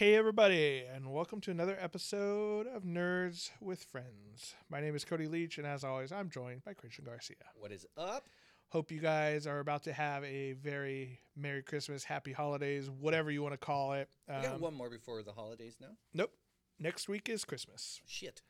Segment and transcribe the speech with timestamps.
[0.00, 4.54] Hey, everybody, and welcome to another episode of Nerds with Friends.
[4.70, 7.36] My name is Cody Leach, and as always, I'm joined by Christian Garcia.
[7.54, 8.26] What is up?
[8.70, 13.42] Hope you guys are about to have a very Merry Christmas, Happy Holidays, whatever you
[13.42, 14.08] want to call it.
[14.26, 15.94] We got Um, one more before the holidays now.
[16.14, 16.32] nope.
[16.78, 18.00] Next week is Christmas.
[18.06, 18.40] Shit.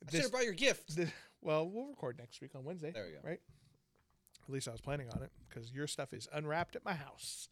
[0.00, 0.96] I This- should have brought your gift.
[1.40, 2.92] Well, we'll record next week on Wednesday.
[2.92, 3.20] There we go.
[3.24, 3.42] Right?
[4.44, 7.48] At least I was planning on it because your stuff is unwrapped at my house.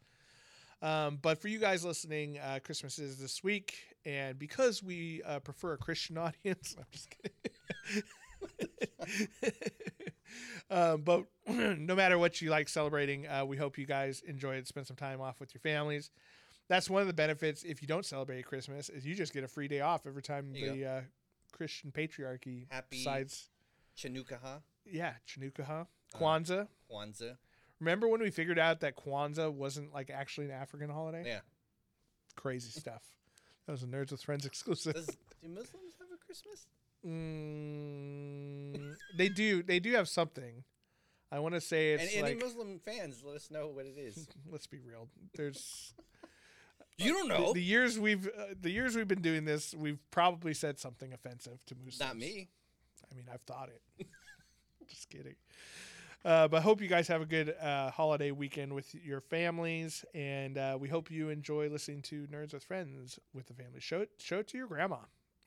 [0.81, 5.39] Um, but for you guys listening, uh, Christmas is this week, and because we uh,
[5.39, 8.03] prefer a Christian audience, I'm just kidding.
[10.69, 14.67] um, but no matter what you like celebrating, uh, we hope you guys enjoy it.
[14.67, 16.11] Spend some time off with your families.
[16.69, 19.47] That's one of the benefits if you don't celebrate Christmas is you just get a
[19.47, 21.01] free day off every time the uh,
[21.53, 23.49] Christian patriarchy Happy decides
[23.97, 26.67] Chanukaha, yeah, Chanukah, Uh, Kwanzaa.
[26.91, 27.37] Kwanzaa.
[27.79, 31.23] Remember when we figured out that Kwanzaa wasn't like actually an African holiday?
[31.25, 31.39] Yeah.
[32.35, 33.03] Crazy stuff.
[33.65, 34.93] That was a Nerds with Friends exclusive.
[34.93, 36.67] Does, do Muslims have a Christmas?
[37.05, 39.61] Mm, they do.
[39.61, 40.63] They do have something.
[41.31, 42.35] I want to say it's and any.
[42.35, 44.27] Muslim fans, let us know what it is.
[44.51, 45.09] let's be real.
[45.35, 45.93] There's
[46.97, 47.53] you don't the, know.
[47.53, 49.75] the years we've uh, the years we've been doing this.
[49.75, 51.99] We've probably said something offensive to Muslims.
[51.99, 52.49] Not me.
[53.11, 54.07] I mean, I've thought it.
[54.87, 55.35] Just kidding.
[56.25, 60.03] Uh, but I hope you guys have a good uh, holiday weekend with your families,
[60.13, 63.79] and uh, we hope you enjoy listening to Nerds with Friends with the family.
[63.79, 64.97] Show it, show it to your grandma.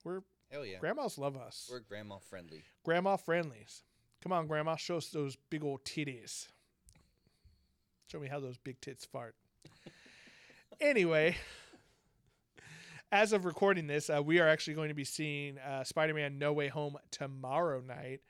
[0.05, 0.79] We're Hell yeah.
[0.79, 1.69] grandmas love us.
[1.71, 2.65] We're grandma friendly.
[2.85, 3.83] grandma friendlies.
[4.23, 6.47] Come on, grandma, show us those big old titties.
[8.09, 9.35] Show me how those big tits fart.
[10.81, 11.37] anyway,
[13.13, 16.53] as of recording this, uh, we are actually going to be seeing uh, Spider-Man: No
[16.53, 18.21] Way Home tomorrow night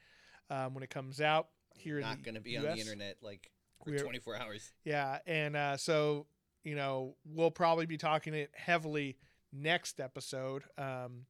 [0.48, 1.48] um, when it comes out
[1.80, 2.64] here Not going to be US.
[2.64, 3.50] on the internet like
[3.84, 4.72] for We're- 24 hours.
[4.84, 6.26] Yeah, and uh, so
[6.64, 9.16] you know we'll probably be talking it heavily
[9.52, 10.62] next episode.
[10.78, 11.26] Um,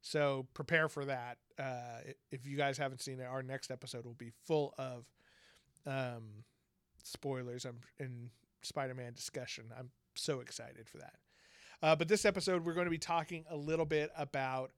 [0.00, 1.38] so prepare for that.
[1.58, 5.04] Uh, if you guys haven't seen it, our next episode will be full of
[5.86, 6.44] um,
[7.02, 8.30] spoilers and, and
[8.62, 9.64] Spider-Man discussion.
[9.76, 11.14] I'm so excited for that.
[11.82, 14.70] Uh, but this episode, we're going to be talking a little bit about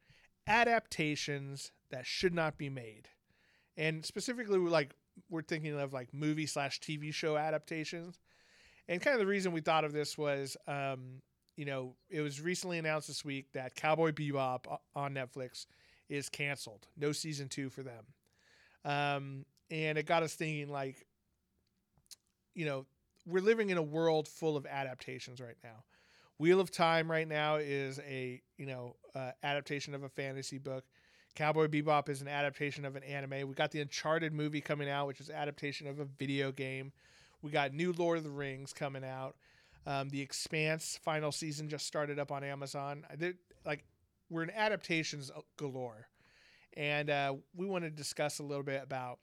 [0.47, 3.09] adaptations that should not be made,
[3.77, 4.95] and specifically, like
[5.29, 8.19] we're thinking of like movie slash TV show adaptations.
[8.89, 11.23] And kind of the reason we thought of this was, um,
[11.57, 15.67] you know, it was recently announced this week that Cowboy Bebop on Netflix
[16.09, 16.87] is canceled.
[16.97, 18.05] No season two for them.
[18.85, 21.07] Um, and it got us thinking, like,
[22.55, 22.87] you know,
[23.27, 25.85] we're living in a world full of adaptations right now.
[26.39, 30.85] Wheel of Time right now is a you know uh, adaptation of a fantasy book.
[31.35, 33.49] Cowboy Bebop is an adaptation of an anime.
[33.49, 36.93] We got the Uncharted movie coming out, which is adaptation of a video game.
[37.43, 39.37] We got new Lord of the Rings coming out.
[39.87, 43.07] Um, the Expanse final season just started up on Amazon.
[43.19, 43.85] Did, like
[44.29, 46.09] we're in adaptations galore,
[46.77, 49.19] and uh, we want to discuss a little bit about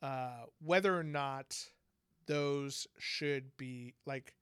[0.00, 1.56] uh, whether or not
[2.26, 4.34] those should be like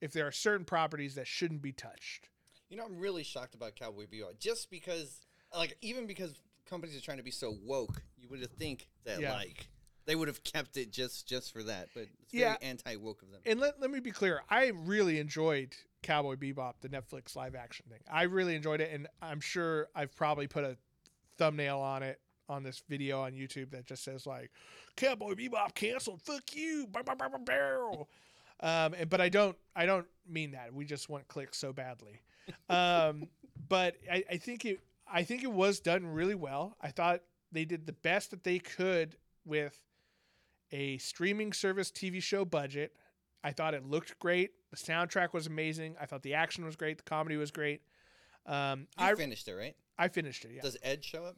[0.00, 2.28] if there are certain properties that shouldn't be touched.
[2.68, 5.20] You know, I'm really shocked about Cowboy Bebop just because,
[5.56, 6.34] like, even because
[6.68, 9.34] companies are trying to be so woke, you would have think that Yeah.
[9.34, 9.68] like
[10.04, 11.88] they would have kept it just just for that.
[11.94, 12.56] But it's very Yeah.
[12.62, 13.40] anti woke of them.
[13.46, 17.86] And let, let me be clear, I really enjoyed Cowboy Bebop, the Netflix live action
[17.90, 18.00] thing.
[18.10, 20.76] I really enjoyed it, and I'm sure I've probably put a
[21.38, 24.52] thumbnail on it on this video on YouTube that just says like
[24.96, 26.22] Cowboy Bebop canceled.
[26.22, 26.86] Fuck you.
[26.86, 28.08] Bow, bow, bow, bow, bow.
[28.60, 30.72] Um, and, but I don't I don't mean that.
[30.72, 32.22] We just want clicks so badly.
[32.68, 33.28] Um,
[33.68, 34.80] but I, I think it
[35.10, 36.76] I think it was done really well.
[36.80, 37.20] I thought
[37.52, 39.78] they did the best that they could with
[40.72, 42.92] a streaming service TV show budget.
[43.44, 44.50] I thought it looked great.
[44.70, 45.94] The soundtrack was amazing.
[46.00, 46.98] I thought the action was great.
[46.98, 47.82] The comedy was great.
[48.44, 49.76] Um, You I finished it, right?
[49.98, 50.50] I finished it.
[50.54, 50.62] Yeah.
[50.62, 51.36] Does Ed show up?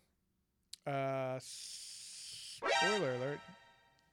[0.86, 3.40] Uh, spoiler alert.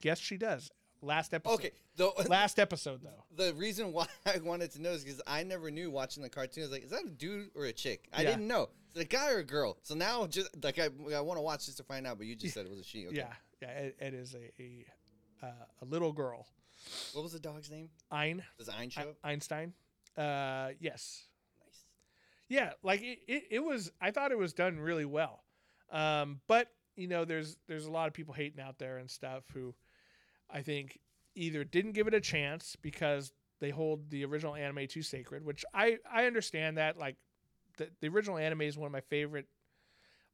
[0.01, 0.69] Yes, she does.
[1.05, 1.53] Last episode.
[1.55, 1.71] Okay.
[1.97, 3.23] The, Last episode though.
[3.35, 6.63] the reason why I wanted to know is because I never knew watching the cartoon.
[6.63, 8.07] I was like, is that a dude or a chick?
[8.13, 8.31] I Yeah.
[8.31, 8.69] didn't know.
[8.93, 9.77] Is it a guy or a girl?
[9.83, 12.17] So now, just like I, I want to watch just to find out.
[12.17, 13.07] But you just said it was a she.
[13.07, 13.17] Okay.
[13.17, 13.69] Yeah, yeah.
[13.69, 14.85] It, it is a a,
[15.43, 16.47] uh, a little girl.
[17.13, 17.89] What was the dog's name?
[18.11, 19.15] Ein Does Ein show up?
[19.23, 19.73] Einstein.
[20.17, 21.23] Uh, yes.
[21.65, 21.85] Nice.
[22.47, 23.91] Yeah, like it, it, it was.
[24.01, 25.43] I thought it was done really well.
[25.91, 29.43] Um, but you know, there's there's a lot of people hating out there and stuff
[29.53, 29.73] who,
[30.49, 30.99] I think,
[31.35, 35.65] either didn't give it a chance because they hold the original anime too sacred, which
[35.73, 36.97] I I understand that.
[36.97, 37.17] Like,
[37.77, 39.47] the the original anime is one of my favorite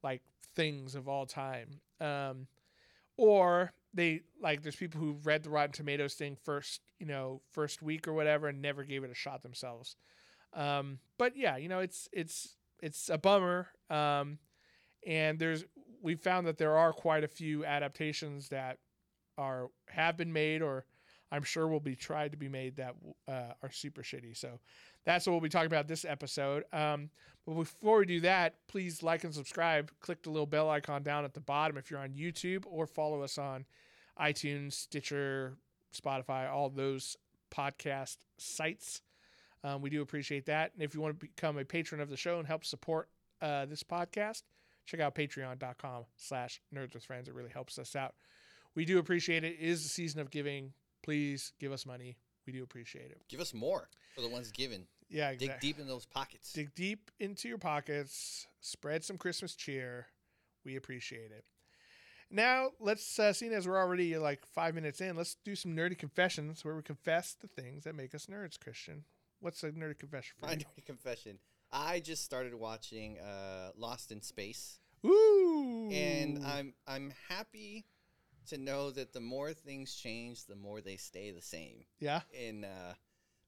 [0.03, 0.21] like
[0.55, 1.79] things of all time.
[1.99, 2.47] Um,
[3.17, 7.81] or they like there's people who read the Rotten Tomatoes thing first, you know, first
[7.81, 9.95] week or whatever, and never gave it a shot themselves.
[10.53, 13.67] Um, but yeah, you know, it's it's it's a bummer.
[13.89, 14.39] Um,
[15.05, 15.65] and there's
[16.01, 18.79] we found that there are quite a few adaptations that
[19.41, 20.85] are have been made or
[21.31, 22.95] I'm sure will be tried to be made that
[23.27, 24.35] uh, are super shitty.
[24.37, 24.59] So
[25.05, 26.63] that's what we'll be talking about this episode.
[26.73, 27.09] Um,
[27.45, 29.91] but before we do that, please like and subscribe.
[30.01, 33.21] Click the little bell icon down at the bottom if you're on YouTube, or follow
[33.21, 33.65] us on
[34.19, 35.55] iTunes, Stitcher,
[35.95, 37.15] Spotify, all those
[37.49, 39.01] podcast sites.
[39.63, 40.71] Um, we do appreciate that.
[40.73, 43.09] And if you want to become a patron of the show and help support
[43.41, 44.43] uh, this podcast,
[44.85, 47.27] check out patreon.com slash nerds with friends.
[47.27, 48.15] It really helps us out.
[48.75, 49.57] We do appreciate it.
[49.59, 50.73] It is the season of giving.
[51.03, 52.17] Please give us money.
[52.45, 53.21] We do appreciate it.
[53.29, 54.85] Give us more for the ones given.
[55.09, 56.53] Yeah, Dig deep in those pockets.
[56.53, 58.47] Dig deep into your pockets.
[58.61, 60.07] Spread some Christmas cheer.
[60.63, 61.43] We appreciate it.
[62.29, 65.97] Now, let's, uh, seeing as we're already like five minutes in, let's do some nerdy
[65.97, 69.03] confessions where we confess the things that make us nerds, Christian.
[69.41, 70.57] What's a nerdy confession for My you?
[70.75, 71.39] dirty confession.
[71.73, 75.89] I just started watching uh, Lost in Space, Ooh.
[75.91, 77.85] and I'm I'm happy
[78.47, 81.85] to know that the more things change, the more they stay the same.
[81.99, 82.21] yeah.
[82.39, 82.93] And uh,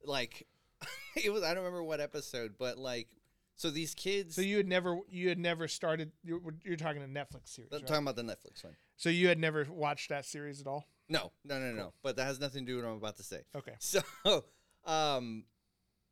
[0.04, 0.48] like,
[1.24, 3.08] it was I don't remember what episode, but like,
[3.56, 4.36] so these kids.
[4.36, 6.12] So you had never, you had never started.
[6.24, 7.88] You're, you're talking a Netflix series, I'm right?
[7.88, 8.76] talking about the Netflix one.
[8.98, 10.86] So you had never watched that series at all?
[11.10, 11.94] No, no, no, no.
[12.02, 13.42] But that has nothing to do with what I'm about to say.
[13.56, 13.74] Okay.
[13.80, 14.02] So,
[14.86, 15.46] um,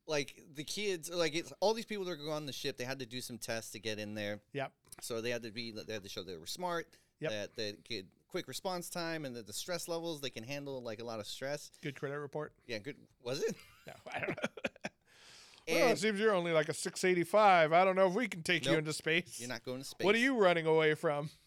[0.08, 2.78] like the kids, like it's all these people that are going on the ship.
[2.78, 4.40] They had to do some tests to get in there.
[4.54, 4.72] Yep.
[5.02, 6.88] So they had to be, they had to show they were smart.
[7.20, 7.32] Yep.
[7.32, 11.00] That they get quick response time and that the stress levels they can handle like
[11.02, 11.72] a lot of stress.
[11.84, 12.54] Good credit report.
[12.66, 12.96] Yeah, good.
[13.24, 13.56] Was it?
[13.88, 14.36] No, I don't know.
[15.68, 17.74] well, it seems you're only like a 685.
[17.74, 19.40] I don't know if we can take you into space.
[19.40, 20.06] you're not going to space.
[20.06, 21.30] What are you running away from?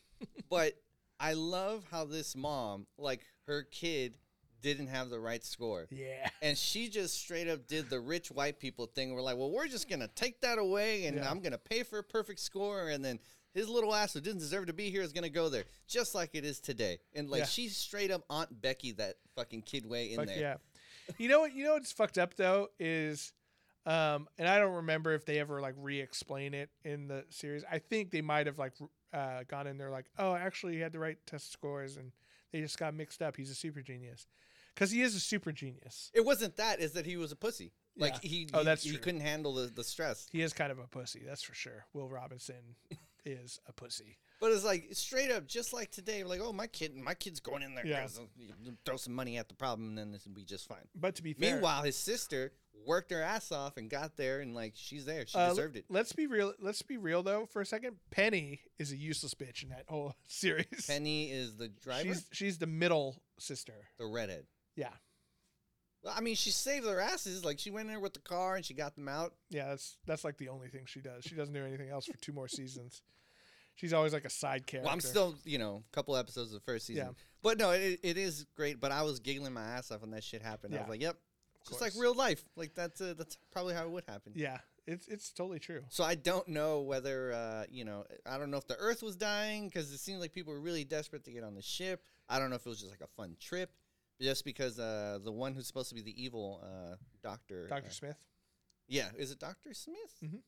[0.51, 0.75] But
[1.21, 4.15] I love how this mom, like her kid,
[4.63, 5.87] didn't have the right score.
[5.91, 6.29] Yeah.
[6.43, 9.15] And she just straight up did the rich white people thing.
[9.15, 11.31] We're like, well, we're just gonna take that away, and Yeah.
[11.31, 13.19] I'm gonna pay for a perfect score, and then
[13.55, 16.31] his little ass who didn't deserve to be here is gonna go there, just like
[16.35, 16.99] it is today.
[17.15, 17.47] And like Yeah.
[17.47, 20.39] she's straight up Aunt Becky that fucking kid way in Fuck there.
[20.39, 20.57] yeah.
[21.19, 21.55] You know what?
[21.55, 23.33] You know what's fucked up though is,
[23.87, 27.63] um, and I don't remember if they ever like re-explain it in the series.
[27.71, 28.73] I think they might have like
[29.13, 32.11] uh, gone in there like, oh, actually he had the right test scores and
[32.53, 33.37] they just got mixed up.
[33.37, 34.27] He's a super genius
[34.75, 36.11] because he is a super genius.
[36.15, 37.73] It wasn't that; is that he was a pussy.
[37.97, 38.29] Like Yeah.
[38.31, 38.99] he, Oh, he- that's he true.
[38.99, 40.27] couldn't handle the, the stress.
[40.33, 41.85] He is kind of a pussy, that's for sure.
[41.93, 42.77] Will Robinson
[43.25, 44.19] is a pussy.
[44.41, 46.23] But it's like straight up, just like today.
[46.25, 47.87] Like, oh, my kid, my kid's going in there.
[47.87, 48.07] Yeah.
[48.85, 50.87] Throw some money at the problem, and then this will be just fine.
[50.95, 52.53] But to be fair, Meanwhile, his sister
[52.87, 55.25] worked her ass off and got there, and like she's there.
[55.27, 55.87] She Uh, deserved it.
[55.89, 56.53] Let's be real.
[56.61, 57.97] Let's be real though for a second.
[58.11, 60.85] Penny is a useless bitch in that whole series.
[60.87, 63.75] Penny is the driver, She's she's the middle sister.
[63.99, 64.45] the redhead.
[64.77, 64.89] Yeah,
[66.05, 67.45] Well, I mean, she saved their asses.
[67.45, 69.35] Like she went in there with the car and she got them out.
[69.51, 69.69] yeah.
[69.69, 71.25] That's that's like the only thing she does.
[71.25, 73.03] She doesn't do anything else for two more seasons.
[73.77, 74.87] She's always like a side character.
[74.87, 77.07] Well, I'm still, you know, a couple episodes of the first season.
[77.07, 77.13] Yeah.
[77.43, 78.79] But no, it, it is great.
[78.81, 80.77] But I was giggling my ass off when that shit happened.
[80.77, 81.17] I was like, yep,
[81.67, 82.45] just like real life.
[82.57, 84.33] Like that's uh, that's probably how it would happen.
[84.37, 85.83] Yeah, it's it's totally true.
[85.89, 89.17] So I don't know whether, uh, you know, I don't know if the Earth was
[89.17, 92.03] dying because it seemed like people were really desperate to get on the ship.
[92.29, 93.71] I don't know if it was just like a fun trip,
[94.21, 97.93] just because uh, the one who's supposed to be the evil uh, doctor, Doctor uh,
[97.93, 98.17] Smith.
[98.89, 99.97] yeah, is it Doctor Smith?
[100.23, 100.41] Mhm.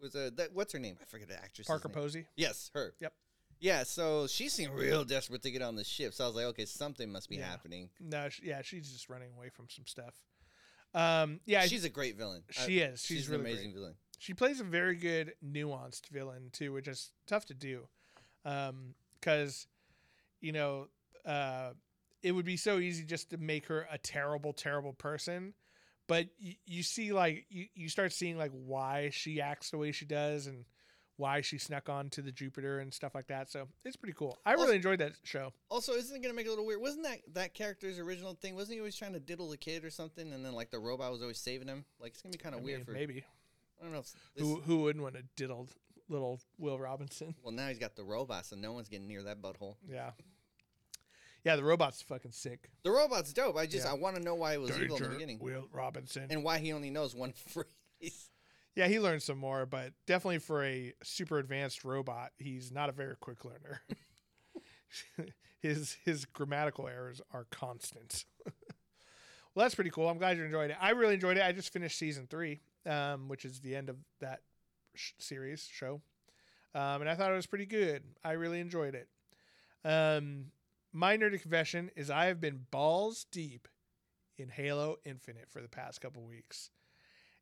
[0.00, 0.96] Was uh, that what's her name?
[1.00, 1.66] I forget the actress.
[1.66, 2.26] Parker Posey.
[2.36, 2.94] Yes, her.
[3.00, 3.12] Yep.
[3.60, 6.14] Yeah, so she seemed real desperate to get on the ship.
[6.14, 7.46] So I was like, okay, something must be Yeah.
[7.50, 7.90] happening.
[7.98, 10.14] No, she, yeah, she's just running away from some stuff.
[10.94, 12.44] Um, yeah, she's a great villain.
[12.50, 13.02] I- she is.
[13.04, 13.52] She's, she's, really an great.
[13.54, 13.94] amazing villain.
[14.18, 17.88] she plays a very good nuanced villain too which is tough to do
[19.20, 19.66] because
[20.40, 20.86] you know
[21.26, 21.70] uh,
[22.22, 25.54] it would be so easy just to make her a terrible terrible person
[26.06, 29.92] but y- you see like you, you start seeing like why she acts the way
[29.92, 30.64] she does and
[31.16, 34.38] why she snuck on to the jupiter and stuff like that so it's pretty cool
[34.46, 36.80] i really enjoyed that show Also, isn't it gonna make it a little weird?
[36.80, 38.54] Wasn't that that character's original thing?
[38.54, 40.32] Wasn't he always trying to diddle the kid or something?
[40.32, 41.84] And then like the robot was always saving him.
[42.00, 42.92] Like it's gonna be kind of weird mean, for.
[42.92, 43.24] maybe
[43.80, 44.02] I don't know.
[44.38, 45.68] Who, who wouldn't want to diddle
[46.08, 49.42] little will robinson well, now he's got the robot, so no one's getting near that
[49.42, 49.74] butthole.
[49.88, 50.12] yeah
[51.44, 53.56] yeah the robot's fucking sick The robot's dope.
[53.56, 53.92] I just Yeah.
[53.92, 56.58] I want to know why it was evil in the beginning will robinson and why
[56.58, 58.30] he only knows one phrase.
[58.74, 62.92] Yeah, he learned some more, but definitely for a super advanced robot, he's not a
[62.92, 63.82] very quick learner.
[65.60, 68.24] his his grammatical errors are constant.
[68.46, 70.08] well, that's pretty cool.
[70.08, 70.76] I'm glad you enjoyed it.
[70.80, 71.42] I really enjoyed it.
[71.42, 74.40] I just finished season three, um, which is the end of that
[74.94, 76.00] sh- series show,
[76.74, 78.02] um, and I thought it was pretty good.
[78.24, 79.08] I really enjoyed it.
[79.84, 80.46] Um,
[80.92, 83.68] my nerdy confession is I have been balls deep
[84.36, 86.70] in Halo Infinite for the past couple weeks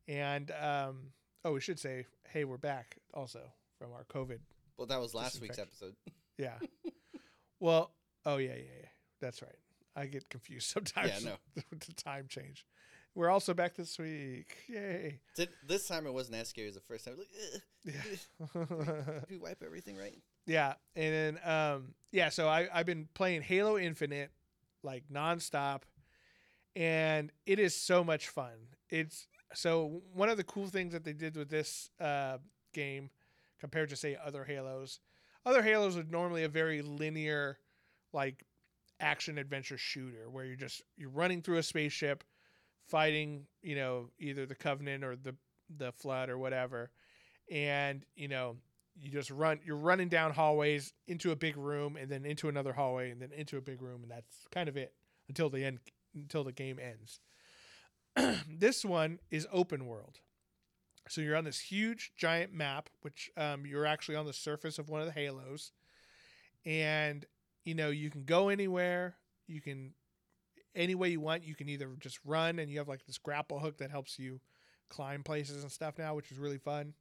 [0.07, 1.11] And um,
[1.45, 3.41] oh, we should say, hey, we're back also
[3.77, 4.39] from our COVID.
[4.77, 5.95] Well, that was last week's episode.
[6.39, 6.59] Yeah.
[7.59, 7.91] well,
[8.23, 8.87] oh yeah, yeah, yeah.
[9.19, 9.55] That's right.
[9.95, 11.35] I get confused sometimes Yeah, no.
[11.71, 12.63] with the time change.
[13.15, 14.55] We're also back this week.
[14.67, 15.19] Yay.
[15.35, 17.15] Th- This time it wasn't as scary as the first time.
[17.17, 18.61] Like, "Ugh, Yeah.
[19.21, 20.19] did we wipe everything right?
[20.47, 24.31] Yeah, and then um, yeah, so I I've been playing Halo Infinite
[24.83, 25.83] like nonstop,
[26.75, 28.53] and it is so much fun.
[28.89, 32.37] It's so one of the cool things that they did with this uh,
[32.73, 33.09] game
[33.59, 34.99] compared to say other Halos.
[35.45, 37.59] Other Halos are normally a very linear,
[38.13, 38.43] like
[38.99, 42.23] action adventure shooter where you're just you're running through a spaceship,
[42.87, 45.35] fighting you know either the Covenant or the
[45.77, 46.91] the Flood or whatever,
[47.51, 48.57] and you know
[48.99, 52.73] you just run you're running down hallways into a big room and then into another
[52.73, 54.93] hallway and then into a big room and that's kind of it
[55.27, 55.79] until the end
[56.15, 57.19] until the game ends.
[58.49, 60.19] This one is open world.
[61.09, 64.89] So you're on this huge giant map which um, you're actually on the surface of
[64.89, 65.71] one of the halos.
[66.65, 67.25] And
[67.63, 69.17] you know you can go anywhere.
[69.47, 69.93] You can
[70.75, 73.59] any way you want you can either just run and you have like this grapple
[73.59, 74.39] hook that helps you
[74.89, 76.93] climb places and stuff now which is really fun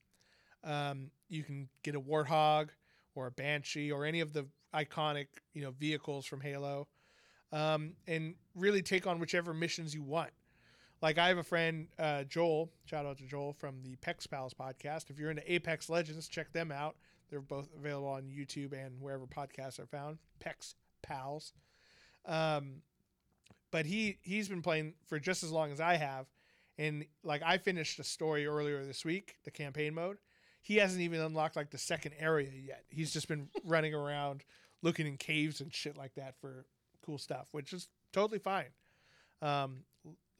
[0.65, 2.69] um, you can get a warthog
[3.15, 6.87] or a banshee or any of the iconic you know vehicles from Halo,
[7.53, 10.31] um, and really take on whichever missions you want.
[11.03, 14.55] Like I have a friend uh, Joel, shout out to Joel from the Pex Pals
[14.55, 15.11] podcast.
[15.11, 16.97] If you're into Apex Legends, check them out.
[17.31, 20.19] They're both available on YouTube and wherever podcasts are found.
[20.41, 21.53] Pex Pals.
[22.25, 22.83] Um,
[23.71, 26.27] but he he's been playing for just as long as I have,
[26.79, 30.19] and like I finished a story earlier this week, the campaign mode.
[30.67, 32.83] He hasn't even unlocked like the second area yet.
[32.89, 34.43] He's just been running around
[34.83, 36.67] looking in caves and shit like that for
[37.05, 38.71] cool stuff, which is totally fine.
[39.41, 39.85] Um,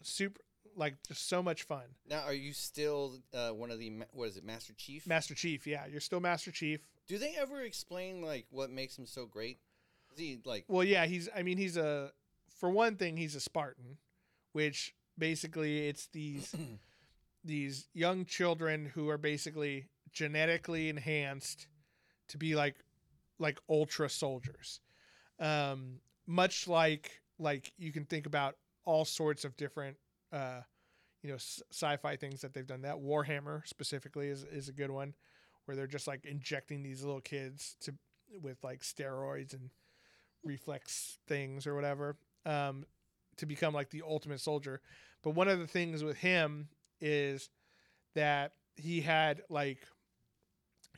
[0.03, 0.41] super,
[0.75, 1.85] like just so much fun.
[2.11, 5.07] Now, are you still uh, one of the what is it, Master Chief?
[5.07, 6.81] Master Chief, yeah, you're still Master Chief.
[7.07, 9.61] Do they ever explain like what makes him so great?
[10.13, 11.29] Is he like Well, yeah, he's.
[11.37, 12.11] I mean, he's a.
[12.59, 13.99] For one thing, he's a Spartan,
[14.51, 16.53] which basically it's these
[17.45, 21.67] these young children who are basically genetically enhanced
[22.29, 22.77] to be like
[23.39, 24.81] like ultra soldiers.
[25.39, 29.97] Um, much like like you can think about all sorts of different
[30.33, 30.61] uh,
[31.23, 32.83] you know sci-fi things that they've done.
[32.83, 35.15] That Warhammer specifically is is a good one,
[35.65, 37.95] where they're just like injecting these little kids to
[38.43, 39.71] with like steroids and
[40.43, 42.85] reflex things or whatever um,
[43.37, 44.81] to become like the ultimate soldier.
[45.23, 46.69] But one of the things with him
[47.01, 47.51] is
[48.15, 49.81] that he had like,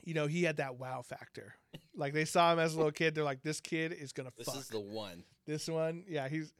[0.09, 1.53] you know, he had that wow factor.
[1.95, 4.47] Like they saw him as a little kid, they're like, this kid is gonna this
[4.47, 5.23] fuck This is the one?
[5.45, 6.03] this one.
[6.07, 6.51] Yeah, he's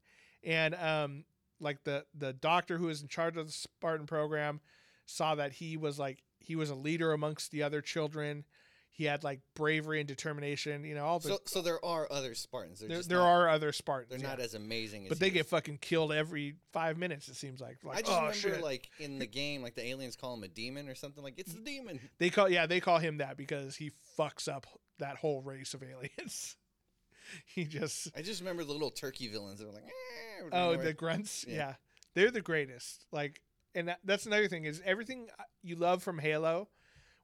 [0.43, 1.23] and um
[1.59, 4.61] like the the doctor who was in charge of the Spartan program
[5.07, 8.45] saw that he was like he was a leader amongst the other children.
[8.91, 10.83] He had like bravery and determination.
[10.83, 12.79] You know, all the So, so there are other Spartans.
[12.79, 14.09] They're there, not, are other Spartans.
[14.09, 14.35] They're yeah.
[14.35, 17.29] not as amazing as but they he get fucking killed every five minutes.
[17.29, 17.77] It seems like.
[17.83, 18.61] Like I just oh remember shit.
[18.61, 21.23] like in the game, like the aliens call him a demon or something.
[21.23, 21.99] Like it's the demon.
[22.17, 24.67] they call yeah they call him that because he fucks up
[24.99, 26.57] that whole race of aliens.
[27.45, 29.59] he just I just remember the little turkey villains.
[29.59, 31.45] They were like, eh, Oh, the grunts.
[31.47, 31.55] Yeah.
[31.55, 31.73] Yeah.
[32.15, 33.05] they're the greatest.
[33.11, 33.41] Like,
[33.75, 35.27] and that, that's another thing is everything
[35.61, 36.69] you love from Halo,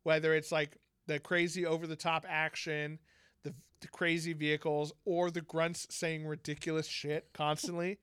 [0.04, 3.00] whether it's like the crazy over the top action,
[3.44, 8.00] the, the crazy vehicles, or the grunts saying ridiculous shit constantly.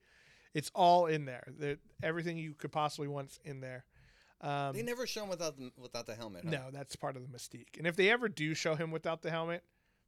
[0.53, 1.43] it's all in there.
[1.57, 3.85] The, everything you could possibly want's in there.
[4.41, 6.43] Um, they never show him without the, without the helmet.
[6.43, 6.51] huh?
[6.51, 7.77] no, that's part of the mystique.
[7.77, 9.63] And if they ever do show him without the helmet,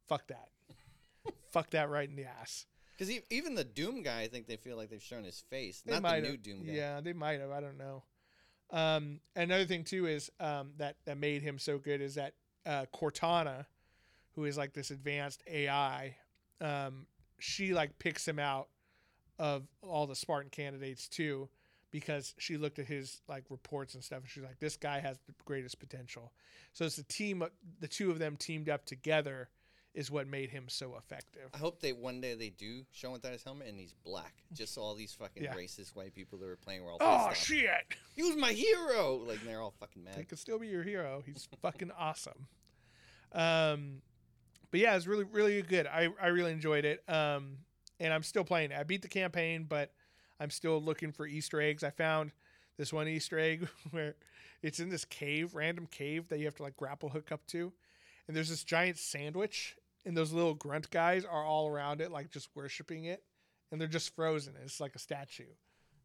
[0.08, 0.48] fuck that.
[1.50, 2.66] fuck that right in the ass.
[2.98, 5.98] because even the Doom guy, I think they feel like they've shown his face, They
[5.98, 6.42] not the new have.
[6.42, 6.72] Doom guy.
[6.72, 7.50] Yeah, they might have.
[7.50, 8.02] I don't know.
[8.70, 12.34] Um, another thing too is um, that that made him so good is that
[12.66, 13.66] uh, Cortana,
[14.34, 16.16] who is like this advanced AI,
[16.60, 17.06] um,
[17.38, 18.68] she like picks him out
[19.38, 21.48] of all the Spartan candidates too,
[21.90, 25.18] because she looked at his like reports and stuff, and she's like, this guy has
[25.26, 26.32] the greatest potential.
[26.72, 27.42] So it's the team,
[27.80, 29.48] the two of them teamed up together,
[29.96, 31.48] is what made him so effective.
[31.54, 34.34] I hope they one day they do show him without his helmet and he's black.
[34.52, 35.54] Just all these fucking Yeah.
[35.54, 37.36] racist white people that were playing were all Oh off.
[37.36, 37.68] shit!
[38.14, 39.16] He was my hero.
[39.26, 40.16] Like they're all fucking mad.
[40.16, 41.22] He could still be your hero.
[41.26, 42.46] He's fucking awesome.
[43.32, 44.02] Um,
[44.70, 45.86] but yeah, it's really really good.
[45.86, 47.02] I I really enjoyed it.
[47.08, 47.58] Um,
[47.98, 48.72] and I'm still playing.
[48.72, 48.78] it.
[48.78, 49.92] I beat the campaign, but
[50.38, 51.82] I'm still looking for Easter eggs.
[51.82, 52.32] I found
[52.76, 54.14] this one Easter egg where
[54.62, 57.72] it's in this cave, random cave that you have to like grapple hook up to,
[58.28, 59.76] and there's this giant sandwich,
[60.06, 63.22] and those little grunt guys are all around it, like just worshiping it,
[63.70, 64.54] and they're just frozen.
[64.64, 65.44] It's like a statue.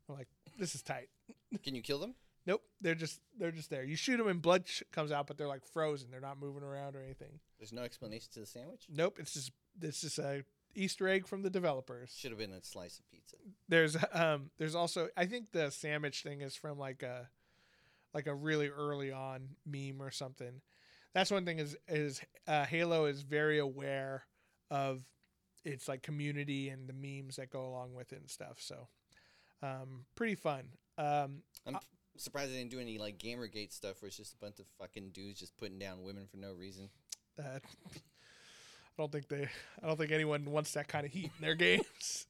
[0.10, 0.27] I'm like,
[0.58, 1.10] this is tight.
[1.63, 2.15] Can you kill them?
[2.46, 3.84] Nope, they're just they're just there.
[3.84, 6.10] You shoot them and blood sh- comes out, but they're like frozen.
[6.10, 7.39] They're not moving around or anything.
[7.60, 8.88] There's no explanation to the sandwich.
[8.89, 10.43] Nope, it's just it's just a
[10.74, 12.15] Easter egg from the developers.
[12.17, 13.38] Should have been a slice of pizza.
[13.70, 17.29] There's um there's also I think the sandwich thing is from like a
[18.12, 20.62] like a really early on meme or something.
[21.13, 24.24] That's one thing is is uh, Halo is very aware
[24.70, 25.03] of
[25.63, 28.58] its like community and the memes that go along with it and stuff.
[28.60, 28.88] So
[29.62, 30.63] um pretty fun.
[30.98, 31.77] Um I'm
[32.18, 35.10] surprised they didn't do any like GamerGate stuff where it's just a bunch of fucking
[35.12, 36.89] dudes just putting down women for no reason.
[37.38, 37.60] uh,
[37.96, 39.48] I don't think they
[39.84, 42.27] I don't think anyone wants that kind of heat in their games.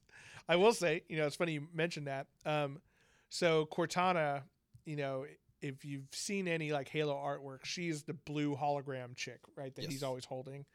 [0.50, 2.28] I will say, you know, it's funny you mentioned that.
[2.46, 2.82] Um,
[3.30, 4.42] so Cortana,
[4.86, 5.26] you know,
[5.62, 9.74] if you've seen any like Halo artwork, she's the blue hologram chick, right?
[9.76, 10.66] That he's always holding.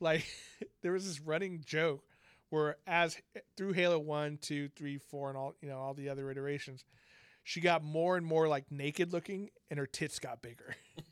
[0.00, 0.24] Like
[0.82, 2.04] there was this running joke
[2.50, 3.16] where as
[3.56, 6.84] through Halo one, two, three, four, and all you know, all the other iterations,
[7.42, 10.74] she got more and more like naked looking and her tits got bigger.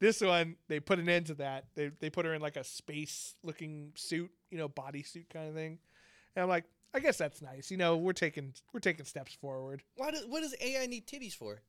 [0.00, 1.66] this one, they put an end to that.
[1.74, 5.54] They they put her in like a space looking suit, you know, bodysuit kind of
[5.54, 5.78] thing.
[6.34, 7.70] And I'm like, I guess that's nice.
[7.70, 9.82] You know, we're taking we're taking steps forward.
[9.96, 11.60] Why does what does AI need titties for?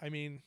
[0.00, 0.42] I mean,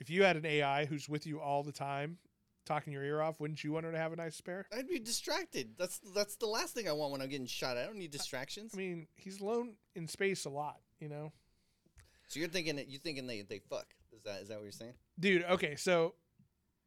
[0.00, 2.18] if you had an AI who's with you all the time,
[2.64, 4.66] talking your ear off, wouldn't you want her to have a nice spare?
[4.76, 5.74] I'd be distracted.
[5.78, 7.76] That's that's the last thing I want when I'm getting shot.
[7.76, 8.72] I don't need distractions.
[8.74, 11.32] I mean, he's alone in space a lot, you know.
[12.28, 13.86] so you're thinking that you're thinking they they fuck?
[14.12, 14.94] Is that is that what you're saying?
[15.20, 16.14] dude okay so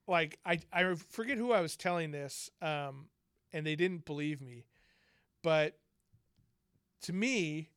[0.07, 3.05] like i i forget who i was telling this um
[3.53, 4.65] and they didn't believe me
[5.43, 5.77] but
[7.03, 7.69] to me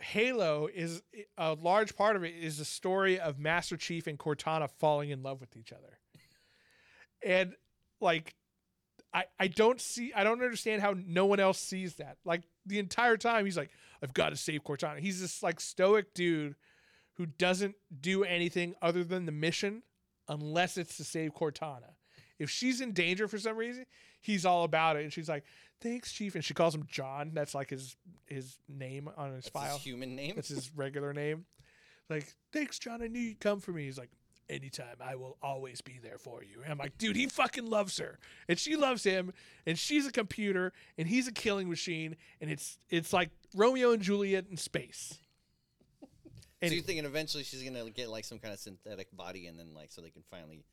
[0.00, 1.02] halo is
[1.36, 5.22] a large part of it is the story of master chief and cortana falling in
[5.22, 5.98] love with each other
[7.22, 7.54] and
[8.00, 8.34] like
[9.14, 12.16] I, I don't see I don't understand how no one else sees that.
[12.24, 13.70] Like the entire time he's like,
[14.02, 14.98] I've got to save Cortana.
[14.98, 16.56] He's this like stoic dude
[17.16, 19.82] who doesn't do anything other than the mission
[20.28, 21.94] unless it's to save Cortana.
[22.38, 23.86] If she's in danger for some reason,
[24.22, 25.02] he's all about it.
[25.02, 25.44] And she's like,
[25.82, 26.34] Thanks, Chief.
[26.36, 27.32] And she calls him John.
[27.34, 29.74] That's like his his name on his That's file.
[29.76, 30.32] his human name.
[30.36, 31.44] That's his regular name.
[32.08, 33.02] Like, thanks, John.
[33.02, 33.84] I knew you'd come for me.
[33.84, 34.10] He's like,
[34.48, 36.62] anytime, I will always be there for you.
[36.62, 39.32] And I'm like, dude, he fucking loves her, and she loves him,
[39.66, 44.02] and she's a computer, and he's a killing machine, and it's it's like Romeo and
[44.02, 45.18] Juliet in space.
[46.62, 49.74] so you're thinking eventually she's gonna get like some kind of synthetic body, and then
[49.74, 50.64] like so they can finally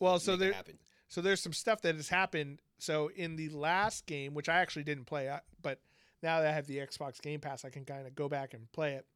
[0.00, 0.78] Well, so there, it happen.
[1.08, 2.60] So there's some stuff that has happened.
[2.78, 5.30] So in the last game, which I actually didn't play,
[5.62, 5.80] but
[6.22, 8.70] now that I have the Xbox Game Pass, I can kind of go back and
[8.72, 9.06] play it.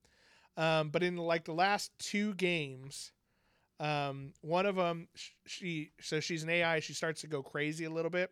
[0.56, 3.12] Um, but in like the last two games,
[3.78, 5.08] um, one of them,
[5.46, 6.80] she so she's an AI.
[6.80, 8.30] She starts to go crazy a little bit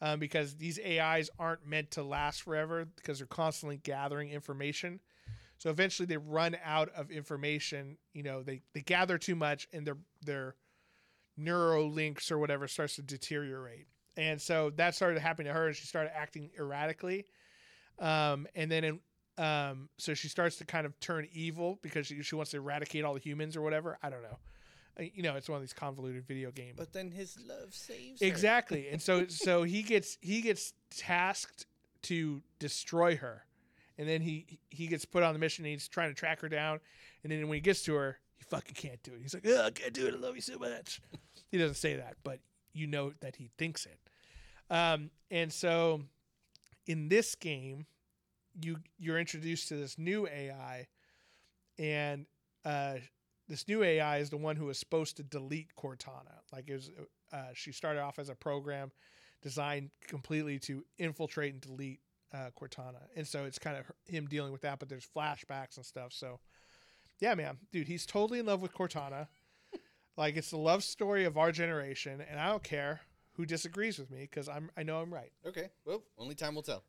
[0.00, 5.00] um, because these AIs aren't meant to last forever because they're constantly gathering information.
[5.58, 7.98] So eventually they run out of information.
[8.12, 10.56] You know, they, they gather too much and their their
[11.36, 13.86] neuro links or whatever starts to deteriorate.
[14.16, 17.26] And so that started happening to her and she started acting erratically.
[17.98, 19.00] Um, and then in,
[19.36, 23.04] um, so she starts to kind of turn evil because she, she wants to eradicate
[23.04, 23.98] all the humans or whatever.
[24.02, 24.38] I don't know.
[24.98, 26.76] Uh, You know, it's one of these convoluted video games.
[26.76, 28.26] But then his love saves her.
[28.26, 28.88] Exactly.
[28.88, 31.66] And so so he gets he gets tasked
[32.02, 33.44] to destroy her.
[33.98, 36.48] And then he he gets put on the mission and he's trying to track her
[36.48, 36.78] down.
[37.22, 39.20] And then when he gets to her, he fucking can't do it.
[39.22, 40.14] He's like, oh, I can't do it.
[40.14, 41.00] I love you so much.
[41.50, 42.40] he doesn't say that, but
[42.72, 43.98] you know that he thinks it.
[44.70, 46.02] Um, and so
[46.86, 47.86] in this game,
[48.60, 50.86] you you're introduced to this new AI,
[51.78, 52.26] and
[52.64, 52.94] uh,
[53.48, 56.40] this new AI is the one who is supposed to delete Cortana.
[56.52, 56.90] Like it was,
[57.32, 58.92] uh, she started off as a program
[59.42, 62.00] designed completely to infiltrate and delete
[62.32, 64.78] uh, Cortana, and so it's kind of him dealing with that.
[64.78, 66.12] But there's flashbacks and stuff.
[66.12, 66.40] So,
[67.20, 69.28] yeah, man, dude, he's totally in love with Cortana.
[70.16, 73.00] like it's the love story of our generation, and I don't care
[73.32, 75.32] who disagrees with me because I'm I know I'm right.
[75.46, 75.68] Okay.
[75.84, 76.84] Well, only time will tell.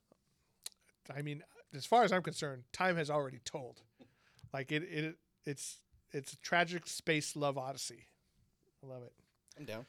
[1.16, 3.82] I mean, as far as I'm concerned, time has already told.
[4.54, 5.82] Like it, it it's
[6.14, 8.08] it's a tragic space love odyssey.
[8.82, 9.12] I love it.
[9.60, 9.86] I'm down.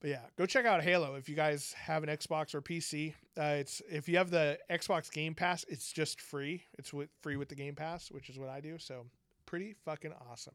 [0.00, 3.14] But yeah, go check out Halo if you guys have an Xbox or PC.
[3.38, 6.64] Uh, it's if you have the Xbox Game Pass, it's just free.
[6.78, 8.78] It's with, free with the Game Pass, which is what I do.
[8.78, 9.06] So
[9.46, 10.54] pretty fucking awesome.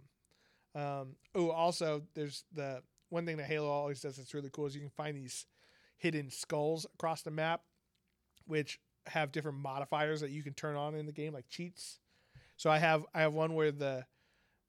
[0.75, 4.75] Um, oh, also there's the one thing that Halo always does that's really cool is
[4.75, 5.45] you can find these
[5.97, 7.61] hidden skulls across the map,
[8.45, 11.99] which have different modifiers that you can turn on in the game, like cheats.
[12.57, 14.05] So I have I have one where the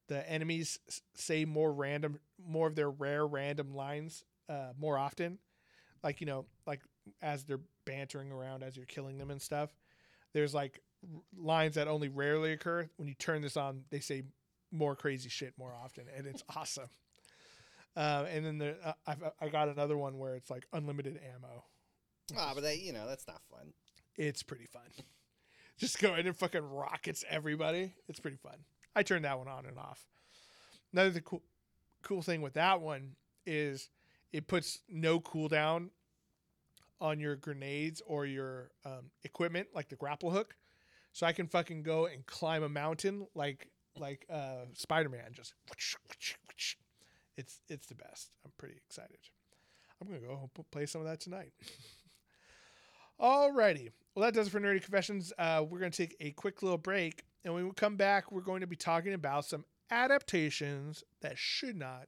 [0.07, 0.79] the enemies
[1.15, 5.39] say more random, more of their rare random lines uh, more often,
[6.03, 6.81] like you know, like
[7.21, 9.75] as they're bantering around as you're killing them and stuff.
[10.33, 12.89] There's like r- lines that only rarely occur.
[12.97, 14.23] When you turn this on, they say
[14.71, 16.89] more crazy shit more often, and it's awesome.
[17.95, 21.63] Uh, and then the, uh, I've, I got another one where it's like unlimited ammo.
[22.35, 23.73] Ah, but that, you know, that's not fun.
[24.17, 24.81] It's pretty fun.
[25.77, 27.93] Just go in and fucking rockets everybody.
[28.07, 28.57] It's pretty fun.
[28.95, 30.07] I turned that one on and off.
[30.91, 31.41] Another cool
[32.03, 33.89] cool thing with that one is
[34.33, 35.89] it puts no cooldown
[36.99, 40.55] on your grenades or your um, equipment, like the grapple hook.
[41.13, 43.69] So I can fucking go and climb a mountain like
[43.99, 45.31] like uh, Spider Man.
[45.31, 45.53] Just
[47.37, 48.31] it's it's the best.
[48.43, 49.19] I'm pretty excited.
[50.01, 51.53] I'm gonna go play some of that tonight.
[53.21, 53.91] Alrighty.
[54.15, 55.31] Well, that does it for Nerdy Confessions.
[55.37, 57.23] Uh, we're to take a quick little break.
[57.45, 61.75] And when we come back, we're going to be talking about some adaptations that should
[61.75, 62.07] not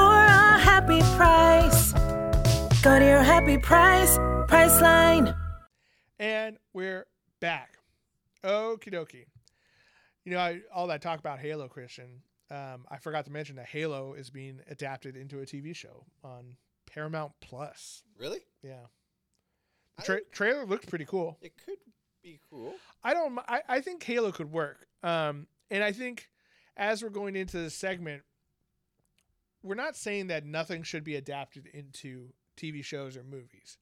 [0.81, 1.93] happy price.
[2.81, 4.17] Go to your happy price,
[4.47, 5.35] Priceline.
[6.17, 7.05] And we're
[7.39, 7.77] back.
[8.43, 9.25] Okie dokie.
[10.25, 13.67] You know, I, all that talk about Halo, Christian, um, I forgot to mention that
[13.67, 16.55] Halo is being adapted into a TV show on
[16.91, 18.01] Paramount Plus.
[18.17, 18.39] Really?
[18.63, 18.87] Yeah.
[19.97, 21.37] The tra- don't- trailer looked pretty cool.
[21.41, 21.77] It could
[22.23, 22.73] be cool.
[23.03, 23.37] I don't.
[23.47, 24.87] I, I think Halo could work.
[25.03, 26.29] Um, and I think
[26.75, 28.23] as we're going into this segment,
[29.63, 33.77] we're not saying that nothing should be adapted into TV shows or movies.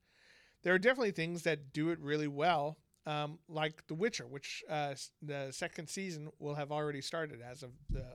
[0.63, 4.95] There are definitely things that do it really well, um, like The Witcher, which uh,
[5.21, 8.05] the second season will have already started as of the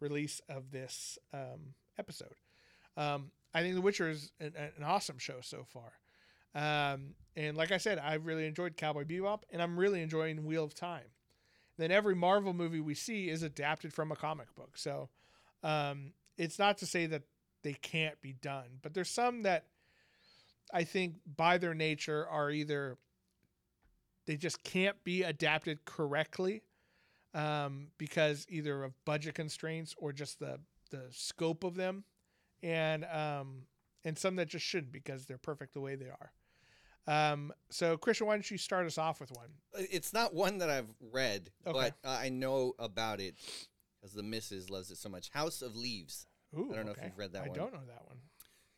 [0.00, 2.34] release of this um, episode.
[2.96, 5.92] Um, I think The Witcher is an, an awesome show so far.
[6.54, 10.64] Um, and like I said, I really enjoyed Cowboy Bebop, and I'm really enjoying Wheel
[10.64, 11.06] of Time.
[11.78, 15.08] Then every Marvel movie we see is adapted from a comic book, so
[15.62, 17.22] um, it's not to say that
[17.62, 19.66] they can't be done, but there's some that
[20.72, 22.96] I think by their nature are either
[24.26, 26.62] they just can't be adapted correctly
[27.34, 32.04] um, because either of budget constraints or just the the scope of them,
[32.62, 33.62] and um,
[34.04, 36.32] and some that just shouldn't because they're perfect the way they are.
[37.06, 39.48] Um, so Christian, why don't you start us off with one?
[39.74, 41.92] It's not one that I've read, Okay.
[42.02, 43.34] but uh, I know about it
[43.98, 45.30] because the missus loves it so much.
[45.30, 46.26] House of Leaves.
[46.56, 47.58] Ooh, I don't know if you've read that I one.
[47.58, 48.18] I don't know that one.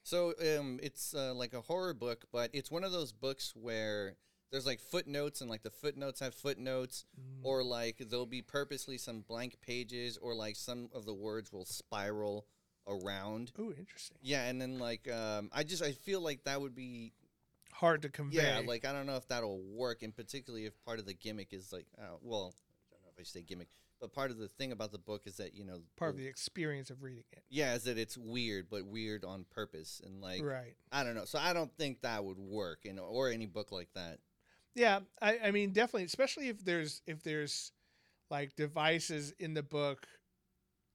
[0.02, 4.16] So um, it's uh, like a horror book, but it's one of those books where
[4.50, 7.44] there's like footnotes, and like the footnotes have footnotes, Mm.
[7.44, 11.64] or like there'll be purposely some blank pages, or like some of the words will
[11.64, 12.46] spiral
[12.88, 13.52] around.
[13.60, 14.16] Ooh, interesting.
[14.22, 17.12] Yeah, and then like um, I just I feel like that would be
[17.72, 18.42] Hard to convey.
[18.42, 21.52] yeah, like I don't know if that'll work, and particularly if part of the gimmick
[21.52, 22.52] is like uh, well,
[22.90, 23.68] I don't know if I say gimmick,
[24.00, 26.26] but part of the thing about the book is that you know part of the
[26.26, 27.42] experience of reading it.
[27.48, 30.74] yeah is that it's weird, but weird on purpose, and like right.
[30.90, 31.24] I don't know.
[31.24, 34.18] So I don't think that would work, know, or any book like that.
[34.74, 37.72] Yeah, I, I mean definitely, especially if there's if there's
[38.30, 40.06] like devices in the book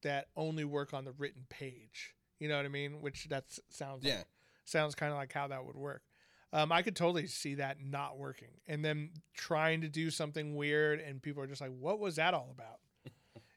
[0.04, 2.14] that only work on the written page.
[2.40, 3.02] You know what I mean?
[3.02, 4.18] Which that sounds Yeah.
[4.18, 4.26] like,
[4.66, 6.04] sounds kind of like how that would work.
[6.54, 11.02] Um, I could totally see that not working, and then trying to do something weird,
[11.02, 12.80] and people are just like, "What was that all about?"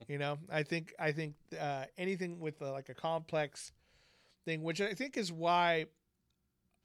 [0.09, 3.73] You know, I think I think uh, anything with uh like a complex
[4.45, 5.87] thing, which I think is why,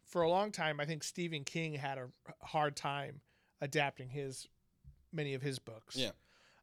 [0.06, 2.10] for a long time, I think Stephen King had a
[2.46, 3.22] hard time
[3.62, 4.48] adapting his
[5.14, 5.96] many of his books.
[5.96, 6.12] Yeah.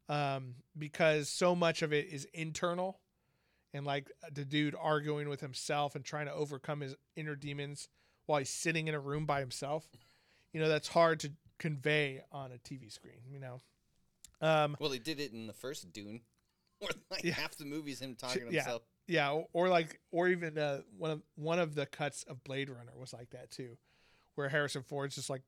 [0.09, 3.01] Um, because so much of it is internal,
[3.73, 7.89] and like the dude arguing with himself and trying to overcome his inner demons
[8.27, 9.89] while he's sitting in a room by himself.
[10.53, 13.21] You know, that's hard to convey on a TV screen.
[13.31, 13.61] You know.
[14.43, 16.23] Um, Well, he did it in the first Dune,
[17.11, 17.35] like Yeah.
[17.35, 18.63] half the movie's him talking to yeah.
[18.63, 18.83] himself.
[19.07, 22.69] Yeah, or, or like, or even uh, one of one of the cuts of Blade
[22.71, 23.77] Runner was like that too,
[24.37, 25.43] where Harrison Ford's just like,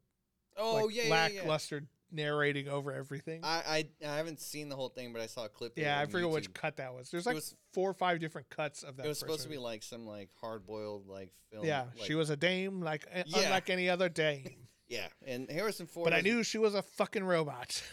[0.57, 1.39] Oh like yeah, yeah, yeah.
[1.41, 3.41] lackluster narrating over everything.
[3.45, 5.75] I, I I haven't seen the whole thing, but I saw a clip.
[5.77, 7.11] yeah, I forget which cut that was.
[7.11, 9.07] There's like was- four or five different cuts of that.
[9.07, 11.65] It was supposed to be like some like hard boiled like film.
[11.65, 13.23] yeah, like- she was a dame, like Yeah.
[13.45, 14.51] unlike any other dame.
[14.89, 16.05] Yeah, and Harrison Ford.
[16.05, 17.83] but I knew she was a fucking robot.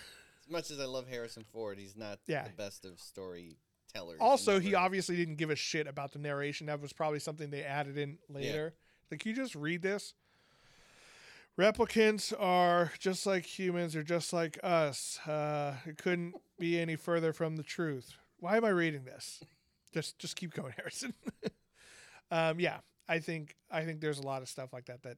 [0.49, 2.43] as much as I love Harrison Ford, he's not Yeah.
[2.43, 4.17] the best of storytellers.
[4.19, 6.67] Also, he obviously didn't give a shit about the narration.
[6.67, 8.73] That was probably something they added in later.
[9.11, 10.13] Like, you just read this.
[11.57, 15.19] Replicants are just like humans, or just like us.
[15.27, 18.13] Uh, it couldn't be any further from the truth.
[18.39, 19.43] Why am I reading this?
[19.91, 21.13] just just keep going, Harrison.
[22.31, 22.77] um, yeah,
[23.09, 25.17] I think I think there's a lot of stuff like that that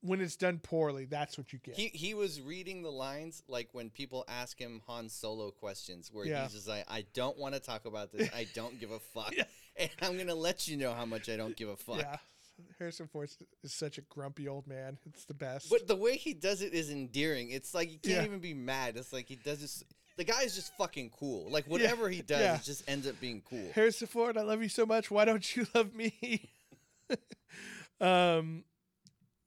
[0.00, 1.74] when it's done poorly, that's what you get.
[1.74, 6.24] He he was reading the lines like when people ask him Han Solo questions, where
[6.26, 6.42] Yeah.
[6.44, 8.28] he's just like, "I don't want to talk about this.
[8.34, 9.44] I don't give a fuck, Yeah.
[9.76, 12.16] and I'm gonna let you know how much I don't give a fuck." yeah,
[12.78, 13.28] Harrison Ford
[13.62, 14.98] is such a grumpy old man.
[15.06, 15.68] It's the best.
[15.70, 17.50] But the way he does it is endearing.
[17.50, 18.24] It's like you can't Yeah.
[18.24, 18.96] even be mad.
[18.96, 19.82] It's like he does this.
[20.16, 21.48] The guy is just fucking cool.
[21.50, 23.70] Like whatever he does, it just ends up being cool.
[23.74, 25.10] Harrison Ford, I love you so much.
[25.10, 26.50] Why don't you love me?
[28.00, 28.64] um,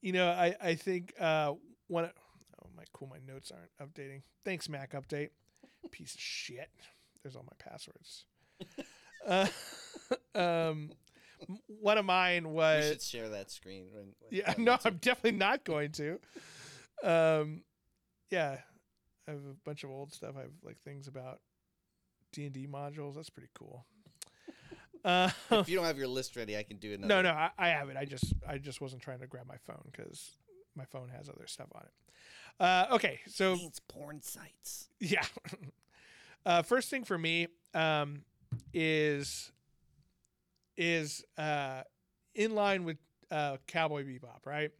[0.02, 1.54] you know, I I think uh
[1.88, 2.10] one.
[2.62, 3.08] Oh my, cool.
[3.08, 4.22] My notes aren't updating.
[4.44, 4.92] Thanks, Mac.
[4.92, 5.30] Update.
[5.90, 6.70] Piece of shit.
[7.22, 8.24] There's all my passwords.
[9.26, 9.46] uh,
[10.34, 10.90] um,
[11.66, 13.86] one of mine was should share that screen.
[13.92, 14.54] When, when yeah.
[14.58, 16.18] No, I'm definitely not going to.
[17.02, 17.62] Um,
[18.30, 18.58] yeah,
[19.26, 20.34] I have a bunch of old stuff.
[20.36, 21.40] I have like things about
[22.32, 23.16] D and D modules.
[23.16, 23.86] That's pretty cool.
[25.04, 27.22] Uh, if you don't have your list ready, I can do another.
[27.22, 27.96] no, no, I, I have it.
[27.96, 30.30] I just I just wasn't trying to grab my phone because
[30.76, 31.92] my phone has other stuff on it.
[32.60, 34.88] Uh, okay, so Means porn sites.
[35.00, 35.24] yeah.
[36.46, 38.22] uh, first thing for me um,
[38.72, 39.50] is
[40.76, 41.82] is uh,
[42.34, 42.98] in line with
[43.30, 44.70] uh, Cowboy Bebop, right?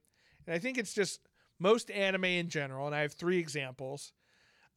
[0.47, 1.21] And I think it's just
[1.59, 4.13] most anime in general, and I have three examples,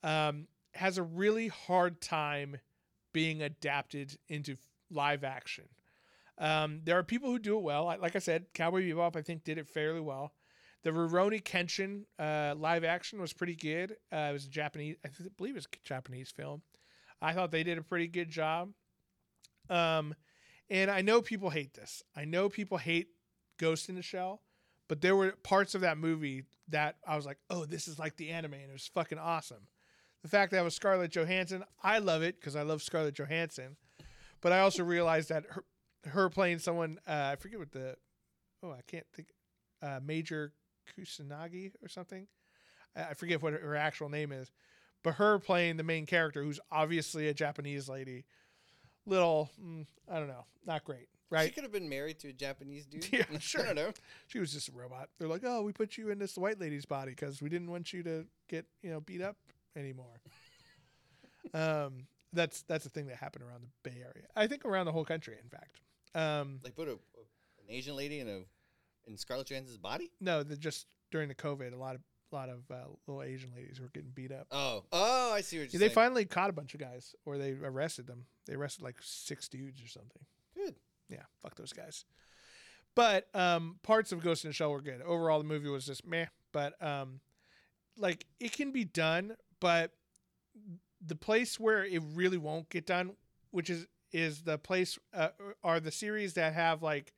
[0.04, 2.58] um, has a really hard time
[3.14, 4.58] being adapted into f-
[4.90, 5.66] live action.
[6.38, 7.86] Um, there are people who do it well.
[7.86, 10.34] Like- I said, Cowboy Bebop, I think, did it fairly well.
[10.84, 13.96] The Rurouni Kenshin uh, live action was pretty good.
[14.12, 16.62] Uh, it was a Japanese, I believe it was a Japanese film.
[17.22, 18.72] I thought they did a pretty good job.
[19.70, 20.14] Um,
[20.70, 22.04] and I know people hate this.
[22.16, 23.08] I know people hate
[23.58, 24.42] Ghost in the Shell,
[24.88, 28.18] but there were parts of that movie that I was like, oh, this is like
[28.18, 29.68] the anime, and it was fucking awesome.
[30.24, 33.78] The fact that it was Scarlett Johansson, I love it because I love Scarlett Johansson.
[34.46, 35.64] But I also realized that her,
[36.06, 37.96] her playing someone, uh, I forget what the,
[38.62, 39.30] oh, I can't think,
[39.82, 40.54] uh, Major
[40.96, 42.28] Kusanagi or something.
[42.96, 44.52] I I forget what her actual name is.
[45.04, 48.26] But her playing the main character, who's obviously a Japanese lady,
[49.08, 51.48] little, mm, I don't know, not great, Right.
[51.48, 53.08] She could have been married to a Japanese dude.
[53.12, 53.64] Yeah, sure.
[53.64, 53.92] I don't know.
[54.28, 55.10] She was just a robot.
[55.18, 57.94] They're like, oh, we put you in this white lady's body because we didn't want
[57.94, 59.38] you to get, you know, beat up
[59.76, 60.22] anymore.
[61.56, 64.28] um, that's that's a thing that happened around the Bay Area.
[64.36, 65.80] I think around the whole country, in fact.
[66.14, 66.98] Um, Like put a, an
[67.70, 68.42] Asian lady in a
[69.08, 70.12] in Scarlett Johansson's body.
[70.20, 72.76] no, just during the COVID, a lot of a lot of uh,
[73.08, 74.48] little Asian ladies were getting beat up.
[74.52, 75.90] Oh, oh, I see what you're they saying.
[75.90, 78.26] They finally caught a bunch of guys, or they arrested them.
[78.48, 80.24] They arrested like six dudes or something.
[80.56, 80.76] Good.
[81.10, 82.04] Yeah, fuck those guys.
[82.96, 85.02] But um, parts of Ghost in the Shell were good.
[85.02, 86.26] Overall, the movie was just meh.
[86.52, 87.20] But um,
[87.98, 89.92] like it can be done, but
[91.06, 93.12] the place where it really won't get done,
[93.52, 95.30] which is is the place uh,
[95.64, 97.14] are the series that have like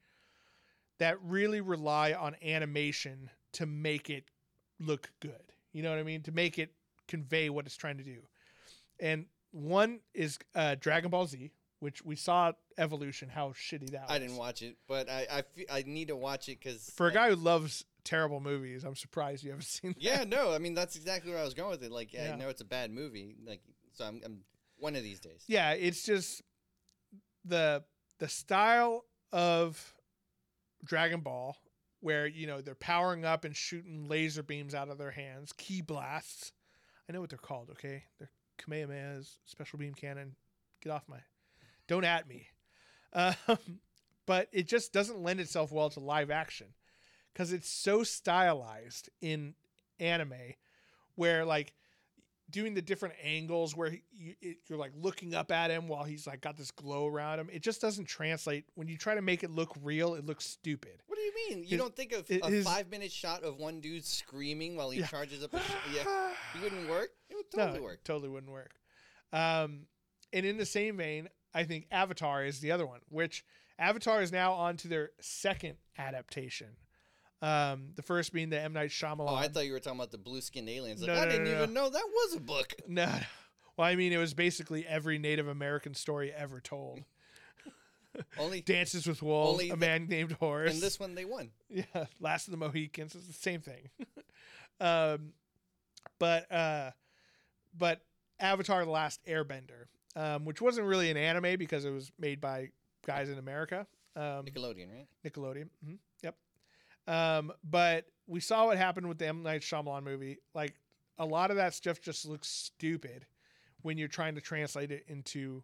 [1.00, 4.26] that really rely on animation to make it
[4.80, 5.54] look good.
[5.74, 6.22] You know what I mean?
[6.24, 6.72] To make it
[7.08, 8.18] convey what it's trying to do.
[9.00, 14.12] And one is uh, Dragon Ball Z, which we saw Evolution, how shitty that was.
[14.12, 17.08] I didn't watch it, but I I, fe- I need to watch it because For
[17.08, 20.02] a guy who loves terrible movies, I'm surprised you haven't seen that.
[20.02, 21.92] Yeah, no, I mean that's exactly where I was going with it.
[21.92, 22.34] Like, yeah, Yeah.
[22.34, 23.36] I know it's a bad movie.
[23.46, 23.62] Like,
[23.98, 24.40] so I'm, I'm
[24.78, 25.44] one of these days.
[25.48, 26.42] Yeah, it's just
[27.46, 27.84] the
[28.20, 29.94] the style of
[30.84, 31.58] Dragon Ball
[32.00, 35.82] where, you know, they're powering up and shooting laser beams out of their hands, ki
[35.82, 36.54] blasts.
[37.10, 38.04] I know what they're called, okay?
[38.20, 38.30] They're
[38.60, 40.36] Kamehamehas, special beam cannon.
[40.82, 41.18] Get off my
[41.88, 42.48] don't at me.
[43.14, 43.36] Um,
[44.26, 46.68] but it just doesn't lend itself well to live action
[47.34, 49.56] because it's so stylized in
[50.00, 50.54] anime
[51.16, 51.74] where like
[52.50, 56.04] doing the different angles where he, you, it, you're like looking up at him while
[56.04, 59.22] he's like got this glow around him it just doesn't translate when you try to
[59.22, 61.60] make it look real it looks stupid What do you mean?
[61.64, 64.90] You His- don't think of a his- five minute shot of one dude screaming while
[64.92, 65.08] he Yeah.
[65.08, 65.54] charges up?
[65.54, 67.10] A sh- yeah, it wouldn't work.
[67.30, 68.04] It would totally no, work.
[68.04, 68.76] totally wouldn't work
[69.34, 69.88] um,
[70.32, 73.44] and in the same vein i think avatar is the other one which
[73.80, 76.68] avatar is now on to their second adaptation
[77.42, 79.30] um, the first being the m night Shyamalan.
[79.30, 81.02] Oh, I thought you were talking about the blue skinned aliens.
[81.02, 81.58] Like, No, I no, didn't no, no.
[81.64, 82.74] even know that was a book.
[82.88, 83.08] No.
[83.78, 87.02] Well, I mean, it was basically every Native American story ever told.
[88.40, 90.74] Only Dances with Wolves, Only a the- man named Horace.
[90.74, 91.52] in this one they won.
[91.70, 91.84] yeah,
[92.20, 93.14] Last of the Mohicans.
[93.14, 93.90] It's the same thing.
[94.82, 95.34] um,
[96.18, 96.92] but uh,
[97.78, 98.02] but
[98.40, 102.70] Avatar: The Last Airbender, um, which wasn't really an anime because it was made by
[103.06, 103.86] guys in America.
[104.16, 105.08] Um, Nickelodeon, right?
[105.24, 105.70] Nickelodeon.
[105.86, 105.98] hmm Yep.
[107.08, 110.40] Um, but we saw what happened with the M Night Shyamalan movie.
[110.54, 110.76] Like
[111.18, 113.26] a lot of that stuff just looks stupid
[113.82, 115.64] when you're trying to translate it into,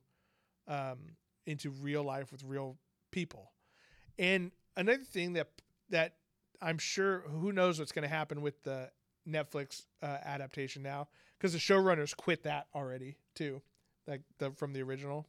[0.67, 2.77] um, into real life with real
[3.11, 3.51] people.
[4.17, 5.49] And another thing that
[5.89, 6.15] that
[6.61, 8.89] I'm sure who knows what's going to happen with the
[9.27, 13.61] Netflix uh, adaptation now because the showrunners quit that already too,
[14.07, 15.27] like the from the original.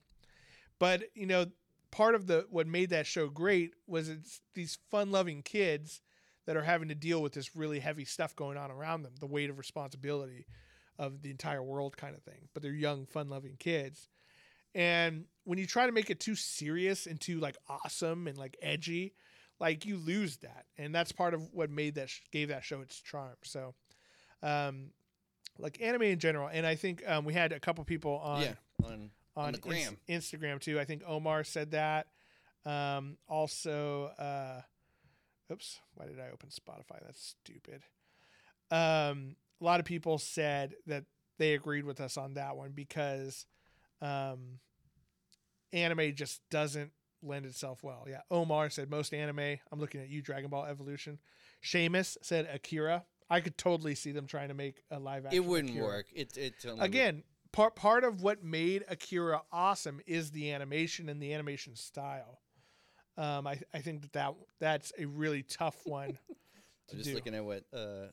[0.78, 1.46] But you know,
[1.94, 6.02] part of the what made that show great was it's these fun-loving kids
[6.44, 9.26] that are having to deal with this really heavy stuff going on around them, the
[9.26, 10.44] weight of responsibility
[10.98, 12.48] of the entire world kind of thing.
[12.52, 14.08] But they're young, fun-loving kids.
[14.74, 18.56] And when you try to make it too serious and too like awesome and like
[18.60, 19.14] edgy,
[19.60, 20.64] like you lose that.
[20.76, 23.36] And that's part of what made that sh- gave that show its charm.
[23.44, 23.72] So
[24.42, 24.90] um
[25.60, 28.54] like anime in general and I think um we had a couple people on yeah,
[28.84, 29.96] on on, on the gram.
[30.06, 30.78] Ins- Instagram too.
[30.78, 32.06] I think Omar said that.
[32.66, 34.60] Um, also, uh,
[35.52, 37.00] oops, why did I open Spotify?
[37.04, 37.82] That's stupid.
[38.70, 41.04] Um, a lot of people said that
[41.38, 43.46] they agreed with us on that one because
[44.00, 44.60] um,
[45.72, 46.92] anime just doesn't
[47.22, 48.06] lend itself well.
[48.08, 49.58] Yeah, Omar said most anime.
[49.72, 51.18] I'm looking at you, Dragon Ball Evolution.
[51.62, 53.04] Seamus said Akira.
[53.30, 55.42] I could totally see them trying to make a live action.
[55.42, 56.06] it wouldn't Akira work.
[56.14, 57.22] It it totally would- again
[57.54, 62.40] part part of what made akira awesome is the animation and the animation style
[63.16, 66.18] um i, I think that, that that's a really tough one
[66.88, 67.14] to I'm just do.
[67.14, 68.08] looking at what uh,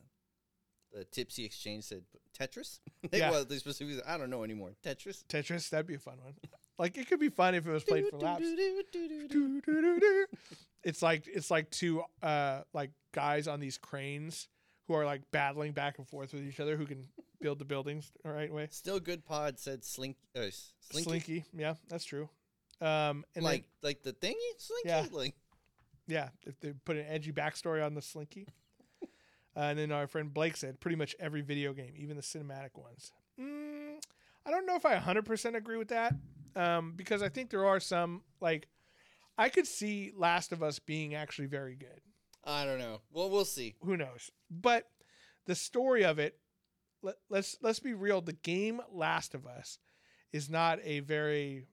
[0.94, 2.02] the Tipsy Exchange said.
[2.38, 2.80] Tetris.
[3.12, 3.30] Yeah.
[3.30, 4.02] well, they specifically.
[4.06, 4.72] I don't know anymore.
[4.84, 5.24] Tetris.
[5.26, 6.34] tetris that'd be a fun one
[6.78, 8.44] like it could be fun if it was played for laps
[10.84, 14.48] it's like it's like two uh like guys on these cranes
[14.88, 17.06] who are like battling back and forth with each other who can
[17.42, 19.24] build the buildings the right way Still good.
[19.24, 20.16] Pod said slink.
[20.34, 20.46] Uh,
[20.80, 21.08] slinky.
[21.08, 22.28] slinky yeah that's true
[22.80, 24.88] um and like like like the thingy slinky.
[24.88, 25.06] Yeah.
[25.12, 25.34] Like
[26.06, 28.48] Yeah, if they put an edgy backstory on the Slinky.
[29.02, 29.06] uh,
[29.60, 33.12] and then our friend Blake said pretty much every video game, even the cinematic ones.
[33.40, 34.02] Mm,
[34.44, 36.14] I don't know if I 100% agree with that
[36.56, 38.68] um, because I think there are some, like,
[39.38, 42.00] I could see Last of Us being actually very good.
[42.44, 43.00] I don't know.
[43.12, 43.76] Well, we'll see.
[43.82, 44.30] Who knows?
[44.50, 44.88] But
[45.46, 46.36] the story of it,
[47.02, 48.20] let, let's let's be real.
[48.20, 49.78] The game Last of Us
[50.32, 51.66] is not a very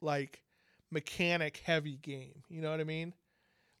[0.00, 0.42] like
[0.90, 2.42] mechanic heavy game.
[2.48, 3.14] You know what I mean?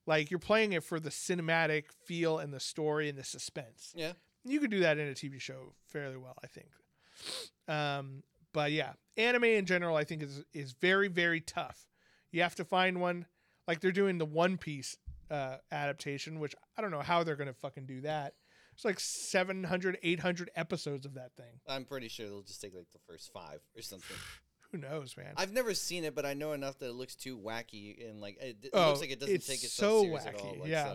[0.06, 3.92] Like you're playing it for the cinematic feel and the story and the suspense.
[3.94, 4.12] Yeah.
[4.44, 6.68] You could do that in a TV show fairly well, I think.
[7.68, 11.86] Um, but yeah, anime in general, I think is is very very tough.
[12.32, 13.26] You have to find one
[13.68, 14.96] like they're doing the One Piece
[15.30, 18.34] uh, adaptation, which I don't know how they're gonna fucking do that.
[18.80, 21.60] It's like 700, 800 episodes of that thing.
[21.68, 24.16] I'm pretty sure they'll just take like the first five or something.
[24.72, 25.34] Who knows, man?
[25.36, 28.38] I've never seen it, but I know enough that it looks too wacky and like
[28.40, 30.52] it, it Oh, looks like it doesn't it's take so itself serious at all.
[30.54, 30.94] wacky, Like, yeah.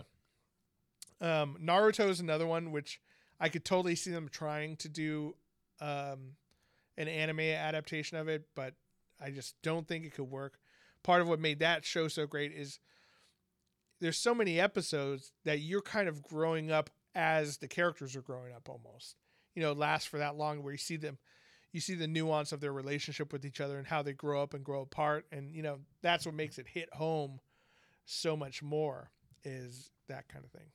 [1.20, 3.00] so- Um, Naruto is another one which
[3.38, 5.36] I could totally see them trying to do
[5.80, 6.32] um,
[6.96, 8.74] an anime adaptation of it, but
[9.20, 10.58] I just don't think it could work.
[11.04, 12.80] Part of what made that show so great is
[14.00, 18.52] there's so many episodes that you're kind of growing up as the characters are growing
[18.52, 19.16] up almost.
[19.54, 21.18] You know, it lasts for that long where you see them
[21.72, 24.54] you see the nuance of their relationship with each other and how they grow up
[24.54, 27.40] and grow apart and you know, that's what makes it hit home
[28.04, 29.10] so much more
[29.44, 30.68] is that kind of thing.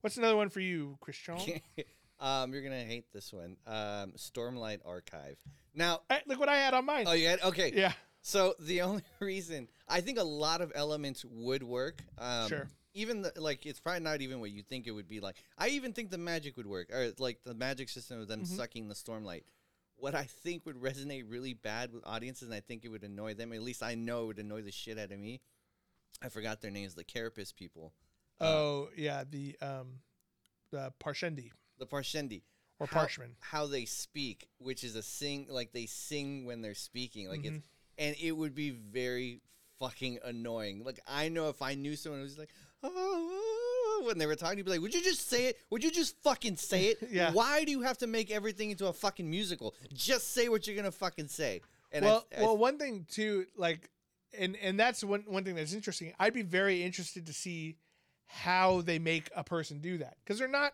[0.00, 1.36] What's another one for you, Christian?
[2.20, 3.56] um, you're gonna hate this one.
[3.66, 5.36] Um, Stormlight Archive.
[5.74, 7.04] Now, look what I had on mine.
[7.06, 7.72] oh, you had okay.
[7.74, 12.02] yeah, So the only reason I think a lot of elements would work.
[12.16, 12.68] Um, Sure.
[12.94, 15.36] Even the, like it's probably not even what you think it would be like.
[15.56, 18.56] I even think the magic would work, or like the magic system of them Mm-hmm.
[18.56, 19.42] sucking the stormlight.
[19.96, 23.34] What I think would resonate really bad with audiences, and I think it would annoy
[23.34, 23.52] them.
[23.52, 25.40] At least I know it would annoy the shit out of me.
[26.22, 27.92] I forgot their names, the Carapace people,
[28.40, 30.00] Oh yeah, the um,
[30.70, 32.42] the Parshendi the Parshendi.
[32.78, 33.30] or how, Parshman.
[33.40, 37.56] how they speak, which is a sing like they sing when they're speaking, like Mm-hmm.
[37.56, 37.60] it's
[37.98, 39.40] and it would be very
[39.78, 40.82] fucking annoying.
[40.84, 42.50] Like I know if I knew someone who was like,
[42.82, 45.58] oh, when they were talking, you'd be like, would you just say it?
[45.70, 46.98] Would you just fucking say it?
[47.10, 47.32] Yeah.
[47.32, 49.74] Why do you have to make everything into a fucking musical?
[49.92, 51.60] Just say what you're gonna fucking say.
[51.92, 53.90] And well, I, I, well, one thing too, like,
[54.38, 56.12] and and that's one one thing that's interesting.
[56.20, 57.76] I'd be very interested to see
[58.26, 60.72] how they make a person do that because they're not.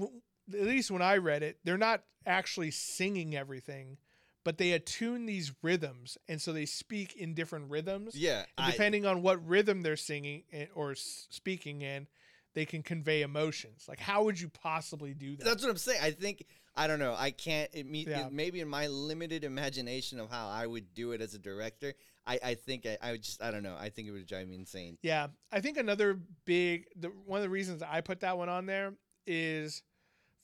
[0.00, 3.98] At least when I read it, they're not actually singing everything,
[4.44, 8.14] but they attune these rhythms, and so they speak in different rhythms.
[8.14, 12.06] yeah, I- depending on what rhythm they're singing in, or speaking in,
[12.54, 13.86] they can convey emotions.
[13.88, 15.44] Like, how would you possibly do that?
[15.44, 16.00] That's what I'm saying.
[16.02, 16.44] I think
[16.76, 17.14] I don't know.
[17.16, 17.70] I can't.
[17.72, 18.26] It, me, Yeah.
[18.26, 21.94] it- maybe in my limited imagination of how I would do it as a director,
[22.26, 23.76] I, I think I, I would just I don't know.
[23.78, 24.98] I think it would drive me insane.
[25.02, 28.66] Yeah, I think another big the one of the reasons I put that one on
[28.66, 28.94] there
[29.26, 29.82] is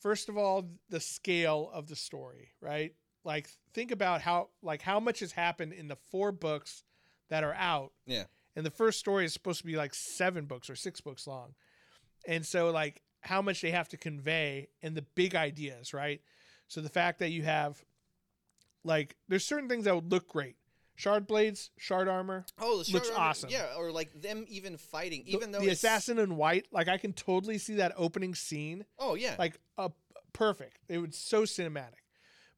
[0.01, 2.94] first of all the scale of the story, right?
[3.25, 6.85] Like think about how like how much has happened in the four books
[7.29, 7.93] that are out.
[8.07, 8.25] Yeah.
[8.57, 11.55] and the first story is supposed to be like seven books or six books long.
[12.27, 16.21] And so like how much they have to convey and the big ideas right?
[16.68, 17.83] So the fact that you have
[18.85, 20.57] like there's certain things that would look great.
[20.97, 23.51] Shard blades shard armor Oh, the Looks armor- awesome.
[23.51, 26.99] Yeah, or like them even fighting, the, even though the assassin in white like i
[26.99, 28.85] can totally see that opening scene.
[28.99, 29.89] Oh yeah, like uh,
[30.33, 30.79] perfect.
[30.89, 31.99] It was so cinematic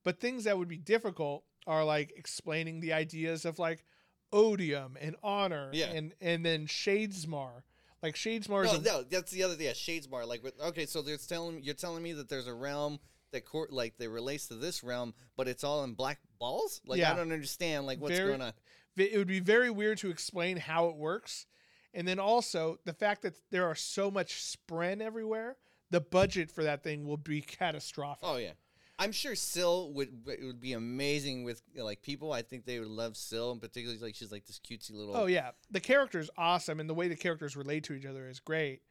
[0.04, 3.84] but things that would be difficult are like explaining the ideas of like
[4.32, 5.86] odium and honor Yeah.
[5.92, 7.62] and and then shadesmar
[8.02, 9.66] like shadesmar is no, a, no, that's the other thing.
[9.66, 10.26] Yeah, Shadesmar.
[10.26, 12.98] Like, okay, so they're telling you're telling me that there's a realm
[13.30, 16.80] that court like that relates to this realm, but it's all in black balls.
[16.84, 17.12] Like, Yeah.
[17.12, 17.86] I don't understand.
[17.86, 18.52] Like, what's Very- going on?
[18.96, 21.46] it would be very weird to explain how it works
[21.94, 25.56] and then also the fact that there are so much spren everywhere
[25.90, 28.50] the budget for that thing will be catastrophic Oh yeah,
[28.98, 32.32] I'm sure Syl would it would be amazing with you know, like people.
[32.32, 35.16] I think they would love Syl, and particularly like she's like this cutesy little.
[35.16, 38.28] oh yeah the character is awesome and the way the characters relate to each other
[38.28, 38.82] is great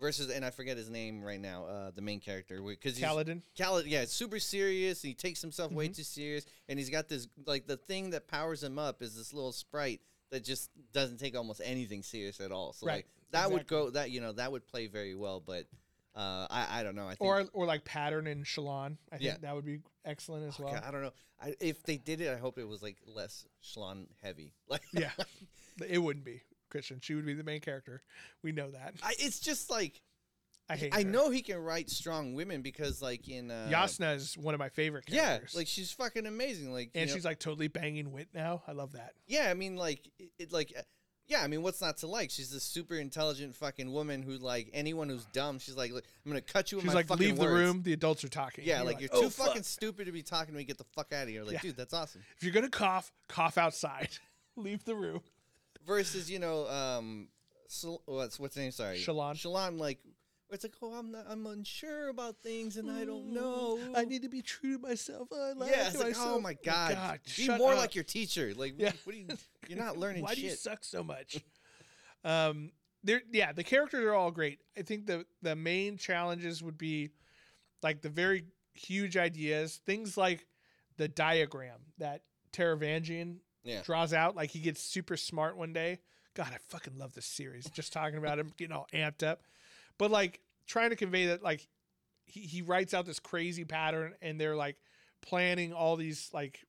[0.00, 1.66] Versus, and I forget his name right now.
[1.66, 3.42] Uh, the main character because he's Kaladin.
[3.84, 5.04] Yeah, super serious.
[5.04, 5.96] And he takes himself way Mhm.
[5.96, 9.34] too serious, and he's got this like the thing that powers him up is this
[9.34, 12.72] little sprite that just doesn't take almost anything serious at all.
[12.72, 15.66] So Right, like that would go that you know that would play very well, but
[16.16, 17.06] uh, I I don't know.
[17.06, 19.36] I think or or like pattern and Shallan i think Yeah.
[19.42, 21.12] that would be excellent as well God, I don't know.
[21.42, 24.52] I, if they did it, I hope it was like less Shallan heavy.
[24.68, 25.10] Like yeah
[25.88, 28.02] it wouldn't be christian she would be the main character
[28.44, 30.00] we know that I, it's just like
[30.68, 31.08] i hate I her.
[31.08, 34.68] know he can write strong women because like in uh, Jasnah is one of my
[34.68, 35.52] favorite characters.
[35.52, 36.72] Yeah, like she's fucking amazing.
[36.72, 39.54] Like you and know- she's like totally banging wit now i love that Yeah, I
[39.54, 40.72] mean, like, it, it- like,
[41.30, 42.30] yeah, I mean, what's not to like?
[42.30, 46.32] She's this super intelligent fucking woman who, like, anyone who's dumb, she's like, "Look, I'm
[46.32, 48.64] gonna cut you she's my like fucking leave the words." room the adults are talking
[48.66, 50.64] Yeah, And like, you're "Oh, too fuck." fucking stupid to be talking to me.
[50.64, 51.44] Get the fuck out of here.
[51.44, 51.60] Like, Yeah.
[51.62, 52.22] dude, that's awesome.
[52.36, 54.10] if you're gonna cough cough outside
[54.56, 55.20] leave the room
[55.86, 57.28] Versus, you know, um,
[57.68, 58.72] Sol- what's what's her name?
[58.72, 59.34] Sorry, Shallan.
[59.36, 59.98] Shallan, like,
[60.52, 63.78] it's like, oh, I'm not, I'm unsure about things, and I don't know.
[63.94, 66.28] i need to be true to myself i like yeah, it's like, myself.
[66.36, 67.78] oh my god, be shut more up.
[67.78, 68.52] like your teacher.
[68.56, 68.92] Like, Yeah.
[69.04, 69.28] what are you?
[69.68, 70.58] You're not learning Why do you shit.
[70.58, 71.38] suck so much?
[72.24, 72.72] um,
[73.02, 74.58] there, yeah, the characters are all great.
[74.76, 77.10] I think the the main challenges would be
[77.82, 78.44] like the very
[78.74, 80.46] huge ideas, things like
[80.96, 82.22] the diagram that
[82.52, 83.82] Taravangian Yeah.
[83.82, 84.36] draws out.
[84.36, 86.00] Like he gets super smart one day.
[86.34, 87.68] God, I fucking love this series.
[87.70, 89.42] Just talking about him getting all amped up,
[90.00, 91.68] but like trying to convey that like
[92.24, 94.76] he he writes out this crazy pattern, and they're like
[95.20, 96.60] planning all these like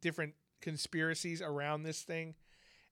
[0.00, 2.34] different conspiracies around this thing.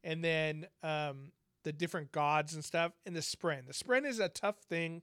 [0.05, 1.33] And then um,
[1.65, 5.01] the different gods and stuff and the spren the spren is a tough thing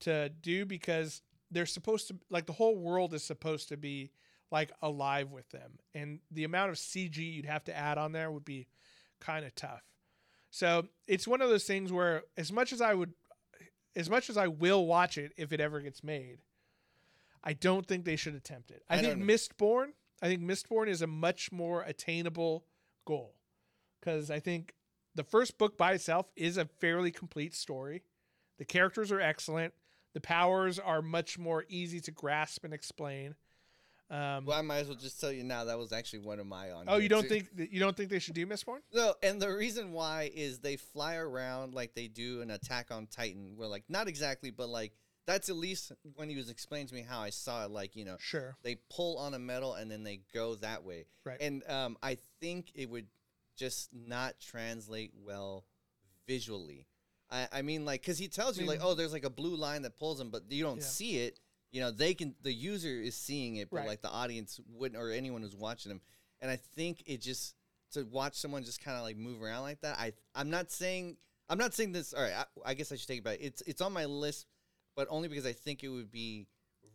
[0.00, 4.10] to do because they're supposed to like the whole world is supposed to be
[4.50, 5.78] like alive with them.
[5.94, 8.66] And the amount of cg you'd have to add on there would be
[9.20, 9.84] kind of tough.
[10.50, 13.12] So it's one of those things where as much as i would
[13.96, 16.38] as much as i will watch it if it ever gets made
[17.42, 21.02] i don't think they should attempt it i, I think mistborn i think mistborn is
[21.02, 22.64] a much more attainable
[23.04, 23.34] goal
[24.00, 24.74] because I think
[25.14, 28.02] the first book by itself is a fairly complete story.
[28.58, 29.74] The characters are excellent.
[30.14, 33.34] The powers are much more easy to grasp and explain.
[34.10, 36.46] Um, Well, I might as well just tell you now that was actually one of
[36.46, 36.86] my on.
[36.88, 37.28] oh, you don't too.
[37.40, 38.80] think that you don't think they should do Mistborn?
[38.92, 43.06] No, and the reason why is they fly around like they do an Attack on
[43.06, 44.92] Titan, where like not exactly, but like
[45.26, 47.70] that's at least when he was explaining to me how I saw it.
[47.70, 48.56] Like you know, Sure.
[48.62, 51.04] they pull on a metal and then they go that way.
[51.24, 51.40] Right.
[51.40, 53.06] And um, I think it would
[53.56, 55.64] just not translate well
[56.26, 56.86] visually.
[57.30, 59.82] I, I mean, like, because he tells you, like, oh, there's like a blue line
[59.82, 60.82] that pulls him, but you don't Yeah.
[60.82, 61.38] see it.
[61.70, 63.86] You know, they can, the user is seeing it, but Right.
[63.88, 66.00] like the audience wouldn't, or anyone who's watching them.
[66.40, 67.54] And I think it just,
[67.92, 71.16] to watch someone just kind of like move around like that, I, I'm not saying,
[71.48, 73.38] I'm not saying this, all right, I, I guess I should take it back.
[73.40, 74.46] It's, it's on my list,
[74.96, 76.46] but only because I think it would be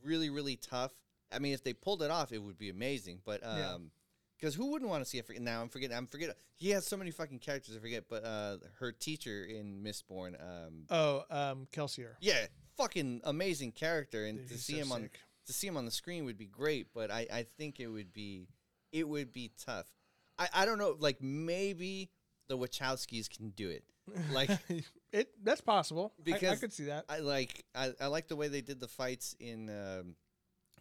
[0.03, 0.91] really, really tough.
[1.33, 3.19] I mean, if they pulled it off, it would be amazing.
[3.25, 3.91] But um,
[4.39, 5.41] because who wouldn't want to see it?
[5.41, 5.97] Now I'm forgetting.
[5.97, 6.35] I'm forgetting.
[6.55, 7.75] He has so many fucking characters.
[7.75, 8.05] I forget.
[8.09, 10.35] But uh, her teacher in Mistborn.
[10.39, 12.11] Um, Oh, um, Kelsier.
[12.21, 12.45] yeah,
[12.77, 15.19] fucking amazing character, and Dude, to he's see so him on sick.
[15.47, 16.87] to see him on the screen would be great.
[16.93, 18.47] But I, I think it would be
[18.91, 19.87] it would be tough.
[20.37, 20.95] I, I don't know.
[20.99, 22.09] Like maybe
[22.47, 23.83] the Wachowskis can do it.
[24.31, 24.49] Like
[25.11, 26.13] it that's possible.
[26.27, 27.05] I- I, could see that.
[27.09, 29.69] I like I, I like the way they did the fights in.
[29.69, 30.15] Um,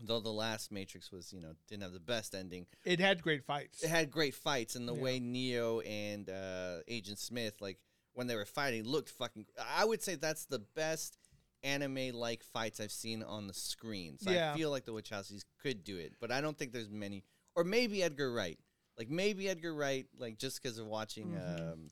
[0.01, 2.67] though the last Matrix was you know didn't have the best ending.
[2.85, 3.83] It had great fights.
[3.85, 5.01] it had great fights and the Yeah.
[5.03, 7.79] way Neo and uh, Agent Smith like
[8.13, 11.17] when they were fighting looked fucking I would say that's the best
[11.65, 14.19] anime like fights I've seen on the screen.
[14.21, 14.53] So Yeah.
[14.53, 17.25] I feel like the Wachowskis could do it, but I don't think there's many
[17.57, 18.59] or maybe Edgar Wright.
[18.99, 21.33] Like maybe Edgar Wright, like just because of watching.
[21.33, 21.73] Mhm.
[21.73, 21.91] Um,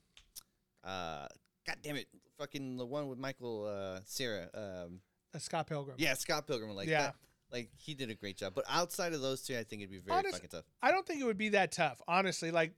[0.83, 1.27] uh,
[1.65, 2.07] God damn it,
[2.37, 4.49] fucking the one with Michael uh, Sarah.
[4.53, 5.01] Um,
[5.33, 5.95] Uh, Scott Pilgrim.
[5.99, 6.71] yeah, Scott Pilgrim.
[6.75, 7.01] Like Yeah.
[7.01, 7.15] that.
[7.51, 8.53] Like he did a great job.
[8.55, 10.65] But outside of those two, I think it'd be very Honest- fucking tough.
[10.81, 12.51] I don't think it would be that tough, honestly.
[12.51, 12.73] Like,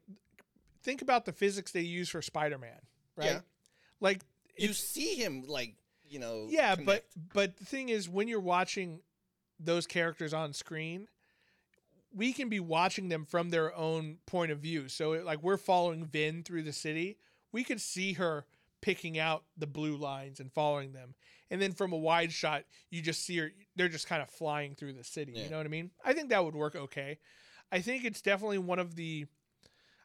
[0.84, 2.80] think about the physics they use for Spider Man,
[3.16, 3.26] right?
[3.26, 3.42] Yeah.
[4.00, 4.22] Like,
[4.58, 5.76] You see him like
[6.08, 6.48] you know.
[6.50, 6.86] yeah, connect.
[6.86, 9.02] but but the thing is, when you're watching
[9.60, 11.08] those characters on screen,
[12.14, 14.88] we can be watching them from their own point of view.
[14.90, 17.18] So, it, like, we're following Vin through the city.
[17.52, 18.46] We could see her
[18.82, 21.16] picking out the blue lines and following them.
[21.50, 24.76] And then from a wide shot, you just see her, they're just kind of flying
[24.76, 25.34] through the city.
[25.36, 25.44] Yeah.
[25.44, 25.92] You know what I mean?
[26.04, 27.20] I think that would work okay.
[27.72, 29.26] I think it's definitely one of the,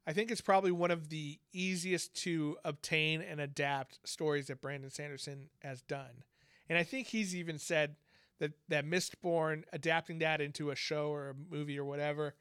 [0.06, 4.90] I think it's probably one of the easiest to obtain and adapt stories that Brandon
[4.90, 6.24] Sanderson has done.
[6.68, 7.96] And I think he's even said
[8.38, 12.34] that that Mistborn adapting that into a show or a movie or whatever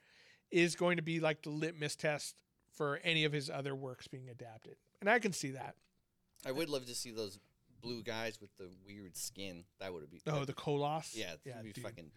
[0.51, 2.35] is going to be like the litmus test
[2.73, 4.75] for any of his other works being adapted.
[5.01, 5.75] And I can see that.
[6.45, 7.39] I would love to see those
[7.81, 9.65] blue guys with the weird skin.
[9.79, 10.21] That would be.
[10.27, 11.15] Oh, the Koloss.
[11.15, 12.11] yeah, yeah, dude, fucking.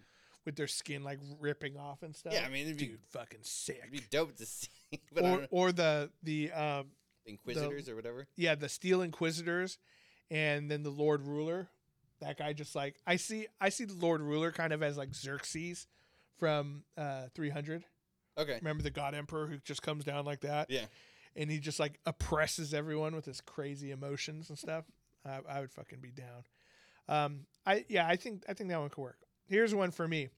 [0.45, 2.33] With their skin like ripping off and stuff.
[2.33, 3.79] Yeah, I mean, it'd be- dude, fucking sick.
[3.81, 4.69] It'd be dope to see.
[5.21, 6.87] Or or the the um
[7.25, 8.27] Inquisitors or whatever.
[8.37, 9.79] yeah the Steel Inquisitors,
[10.31, 11.69] and then the Lord Ruler.
[12.21, 15.15] That guy just like I see I see the Lord Ruler kind of as like
[15.15, 15.87] Xerxes
[16.39, 17.85] from uh 300.
[18.39, 18.55] Okay.
[18.61, 20.71] Remember the God Emperor who just comes down like that?
[20.71, 20.87] Yeah.
[21.37, 24.85] and he just like oppresses everyone with his crazy emotions and stuff.
[25.25, 26.45] I, I would fucking be down.
[27.09, 29.19] Um, I yeah, I think I think that one could work.
[29.47, 30.29] Here's one for me: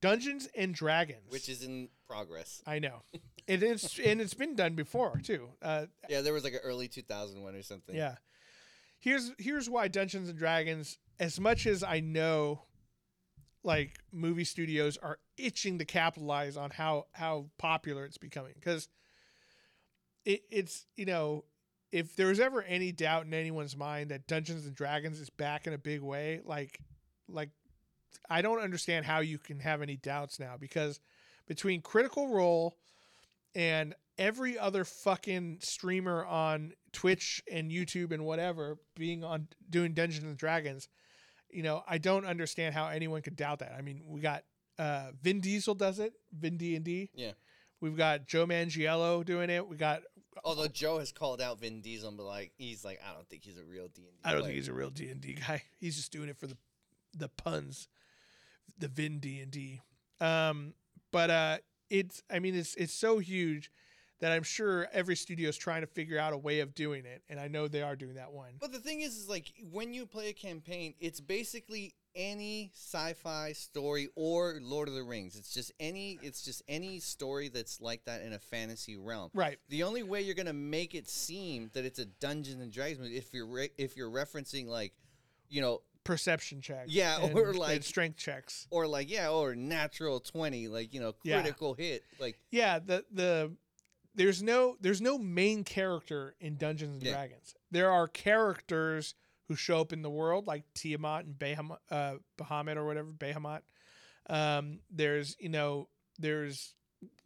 [0.00, 2.62] Dungeons and Dragons, Which is in progress.
[2.66, 3.02] I know
[3.46, 5.48] it is, and it's been done before too.
[5.62, 7.94] Uh, Yeah, there was like an early 2000 one or something.
[7.94, 8.16] yeah.
[8.98, 12.62] Here's here's why Dungeons and Dragons, as much as I know,
[13.64, 18.88] like movie studios are itching to capitalize on how how popular it's becoming because
[20.26, 21.44] it, it's you know
[21.92, 25.72] if there's ever any doubt in anyone's mind that Dungeons and Dragons is back in
[25.72, 26.78] a big way, like
[27.26, 27.50] like
[28.28, 31.00] I don't understand how you can have any doubts now because
[31.46, 32.76] between Critical Role
[33.54, 40.24] and every other fucking streamer on Twitch and YouTube and whatever being on doing Dungeons
[40.24, 40.88] and Dragons,
[41.50, 43.74] you know, I don't understand how anyone could doubt that.
[43.76, 44.44] I mean, we got
[44.78, 47.10] uh Vin Diesel does it, Vin D and D.
[47.14, 47.32] Yeah.
[47.80, 49.66] We've got Joe Manganiello doing it.
[49.66, 50.02] We got
[50.44, 53.58] Although Joe has called out Vin Diesel, but like he's like, I don't think he's
[53.58, 54.20] a real D and D.
[54.24, 55.62] I don't think he's a real D and D guy.
[55.78, 56.56] He's just doing it for the
[57.16, 57.88] the puns,
[58.80, 59.80] the Vin D and D.
[60.20, 60.74] Um,
[61.12, 61.58] but uh,
[61.88, 63.70] it's I mean it's it's so huge
[64.20, 67.22] that I'm sure every studio is trying to figure out a way of doing it,
[67.28, 68.52] and I know they are doing that one.
[68.60, 73.52] But the thing is, is like when you play a campaign, it's basically any sci-fi
[73.52, 75.36] story or Lord of the Rings.
[75.36, 76.18] It's just any.
[76.22, 79.30] It's just any story that's like that in a fantasy realm.
[79.34, 79.58] Right.
[79.68, 83.16] The only way you're gonna make it seem that it's a Dungeons and Dragons movie
[83.16, 84.92] if you're re- if you're referencing like,
[85.48, 86.90] you know, Perception checks.
[86.90, 88.66] Yeah, and- or like- strength checks.
[88.70, 91.40] or like yeah, or natural twenty, like you know, Yeah.
[91.42, 93.54] critical hit, like Yeah, the the
[94.14, 97.12] there's no there's no main character in Dungeons and Yeah.
[97.12, 97.54] Dragons.
[97.70, 99.14] There are characters
[99.48, 103.62] who show up in the world like Tiamat and Bahamut, uh, Bahamut or whatever Bahamut.
[104.28, 105.88] Um, there's you know
[106.18, 106.74] there's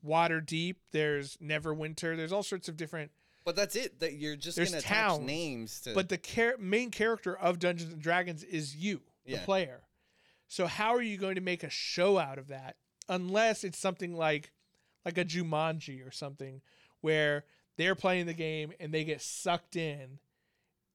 [0.04, 0.76] Waterdeep.
[0.90, 2.16] There's Neverwinter.
[2.16, 3.10] There's all sorts of different.
[3.44, 4.00] But that's it.
[4.00, 5.94] That you're just There's gonna attach towns, names to.
[5.94, 9.44] But the char- main character of Dungeons and Dragons is you, the Yeah.
[9.44, 9.82] player.
[10.48, 12.76] So how are you going to make a show out of that
[13.08, 14.50] unless it's something like
[15.04, 16.62] like a Jumanji or something
[17.02, 17.44] where
[17.76, 20.18] they're playing the game and they get sucked in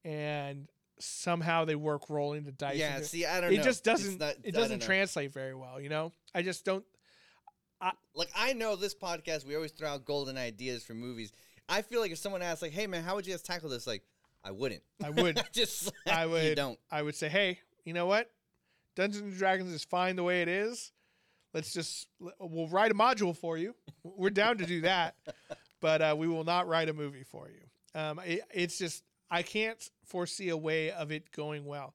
[0.03, 2.77] and somehow they work rolling the dice.
[2.77, 3.63] yeah, and see, I don't it know.
[3.63, 4.85] just It's doesn't not- it doesn't know.
[4.85, 6.11] translate very well, you know?
[6.33, 6.83] I just don't
[8.13, 11.31] Like I know this podcast, we always throw out golden ideas for movies.
[11.69, 13.85] I feel like if someone asks, like, "Hey man, how would you guys tackle this?"
[13.87, 14.03] Like,
[14.43, 14.81] I wouldn't.
[15.03, 16.43] I would just I would.
[16.43, 16.79] You don't.
[16.91, 18.29] I would say, hey, you know what?
[18.95, 20.91] Dungeons and Dragons is fine the way it is.
[21.53, 22.07] Let's just
[22.39, 23.75] we'll write a module for you.
[24.03, 25.15] We're down to do that,
[25.81, 27.99] but uh, we will not write a movie for you.
[27.99, 31.93] Um, it, it's just I can't foresee a way of it going well.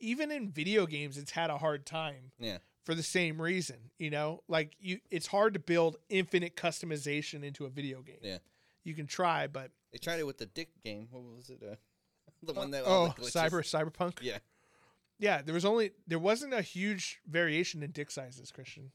[0.00, 2.58] Even in video games, it's had a hard time Yeah.
[2.84, 3.76] for the same reason.
[3.98, 8.18] You know, like you, it's hard to build infinite customization into a video game.
[8.22, 8.38] Yeah.
[8.86, 11.08] You can try, but They tried it with the Dick game.
[11.10, 11.58] What was it?
[11.60, 11.74] Uh,
[12.42, 14.18] the one that oh, cyber cyberpunk.
[14.22, 14.38] Yeah.
[15.18, 18.92] Yeah, there was only there wasn't a huge variation in dick sizes, Christian.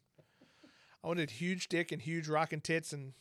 [1.03, 3.13] I wanted huge dick and huge rockin' tits, and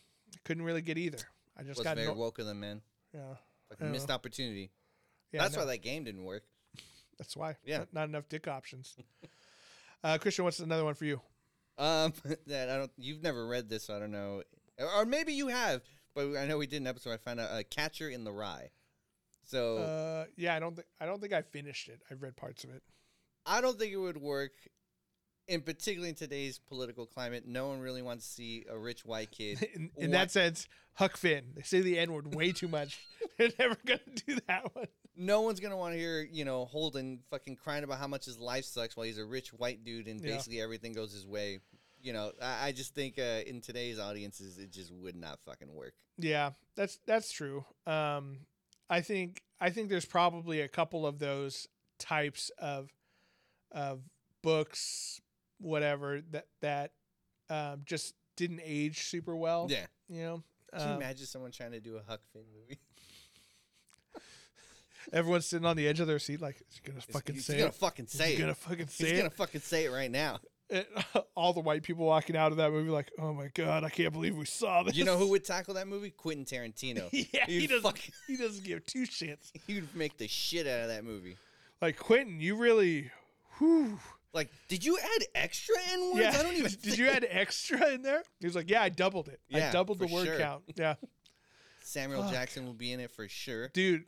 [0.45, 1.19] couldn't really get either.
[1.59, 2.83] I just Was got very no, woke of them, man.
[3.13, 3.35] yeah,
[3.69, 4.71] Like missed opportunity.
[5.33, 5.43] yeah.
[5.43, 6.45] That's no, why that game didn't work.
[7.19, 7.57] that's why.
[7.65, 7.79] Yeah.
[7.79, 8.97] not, not enough dick options.
[10.05, 11.21] uh, Christian, what's another one for you?
[11.79, 12.13] Um,
[12.47, 12.93] that I don't.
[12.97, 14.43] You've never read this, so I don't know.
[14.79, 15.83] or maybe you have,
[16.15, 17.13] but I know we did an episode.
[17.13, 18.71] I found out a Catcher in the Rye.
[19.45, 22.01] So Uh, yeah, I don't think I don't think I finished it.
[22.11, 22.83] I've read parts of it.
[23.47, 24.53] I don't think it would work.
[25.49, 29.33] In particularly in today's political climate, no one really wants to see a rich white
[29.33, 29.61] kid.
[29.75, 31.47] In, in that sense, Huck Finn.
[31.57, 33.01] They say the N word way too much.
[33.39, 34.87] They're never gonna do that one.
[35.17, 38.39] no one's gonna want to hear you know Holden fucking crying about how much his
[38.39, 40.37] life sucks while he's a rich white dude and Yeah.
[40.37, 41.59] basically everything goes his way.
[42.03, 45.75] You know, I, I just think uh, in today's audiences, it just would not fucking
[45.75, 45.93] work.
[46.19, 47.65] Yeah, that's that's true.
[47.87, 48.39] Um,
[48.89, 52.91] I think I think there's probably a couple of those types of
[53.73, 54.01] of
[54.43, 55.21] books,
[55.59, 56.93] whatever that that
[57.51, 59.67] um, just didn't age super well.
[59.71, 59.87] Yeah.
[60.09, 60.43] you know.
[60.73, 62.79] Can you Um, imagine someone trying to do a Huck Finn movie?
[65.13, 67.45] everyone's sitting on the edge of their seat, like, is he gonna He's- fucking he's
[67.47, 67.75] say gonna it?
[67.75, 68.41] fucking say he it.
[68.41, 69.17] gonna fucking say He's it?
[69.19, 70.39] gonna fucking say it right now.
[70.71, 70.87] And
[71.35, 74.13] all the white people walking out of that movie, like, oh my god, I can't
[74.13, 74.95] believe we saw this.
[74.97, 76.11] You know who would tackle that movie?
[76.11, 77.09] Quentin Tarantino.
[77.33, 77.83] yeah, he He'd doesn't.
[77.83, 79.51] fucking- He doesn't give two shits.
[79.67, 81.37] He would make the shit out of that movie.
[81.83, 83.11] Like Quentin, you really,
[83.59, 83.99] whew.
[84.33, 86.21] Like, did you add extra N words?
[86.21, 86.37] Yeah.
[86.39, 86.71] I don't even.
[86.83, 88.23] Did you add extra in there?
[88.39, 89.41] He was like, "Yeah, I doubled it.
[89.53, 90.39] I doubled the word sure.
[90.39, 90.95] count." Yeah,
[91.83, 92.33] Samuel Fuck.
[92.33, 93.69] Jackson will be in it for sure.
[93.69, 94.05] dude.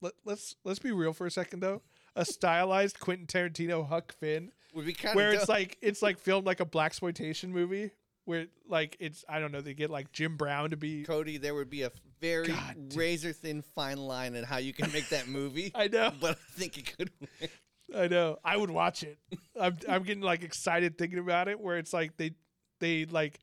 [0.00, 1.82] Let, let's let's be real for a second though.
[2.16, 6.46] A stylized Quentin Tarantino Huck Finn, Would be kind where it's like it's like filmed
[6.46, 7.92] like a black exploitation movie,
[8.24, 11.04] where like it's I don't know they get like Jim Brown to be.
[11.04, 11.36] Cody.
[11.36, 15.08] There would be a very God, razor thin fine line in how you can make
[15.10, 15.70] that movie.
[15.74, 17.10] I know, but I think it could.
[17.20, 17.50] win.
[17.94, 18.38] I know.
[18.44, 19.18] I would watch it.
[19.58, 22.32] I'm I'm getting like excited thinking about it, where it's like they
[22.80, 23.38] they like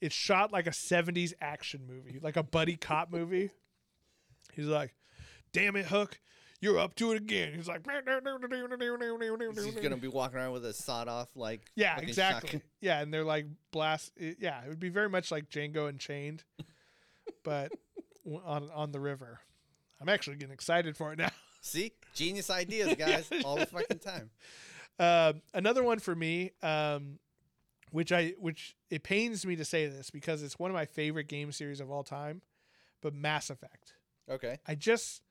[0.00, 3.50] it's shot like a 70s action movie, like a buddy cop movie.
[4.52, 4.94] He's like,
[5.52, 6.20] "Damn it, Hook,
[6.60, 11.08] you're up to it again." He's like, He's gonna be walking around with a sawed
[11.08, 12.50] off like yeah, exactly.
[12.50, 12.62] shotgun.
[12.80, 14.12] Yeah, and they're like blast.
[14.18, 16.44] yeah, it would be very much like Django Unchained,
[17.44, 17.72] but
[18.44, 19.40] on on the river.
[20.00, 21.30] I'm actually getting excited for it now.
[21.60, 24.30] See, genius ideas, guys, all the fucking time.
[25.00, 27.18] Um, another one for me, um,
[27.90, 31.28] which I which it pains me to say this because it's one of my favorite
[31.28, 32.42] game series of all time,
[33.00, 33.94] but Mass Effect.
[34.30, 35.22] Okay, I just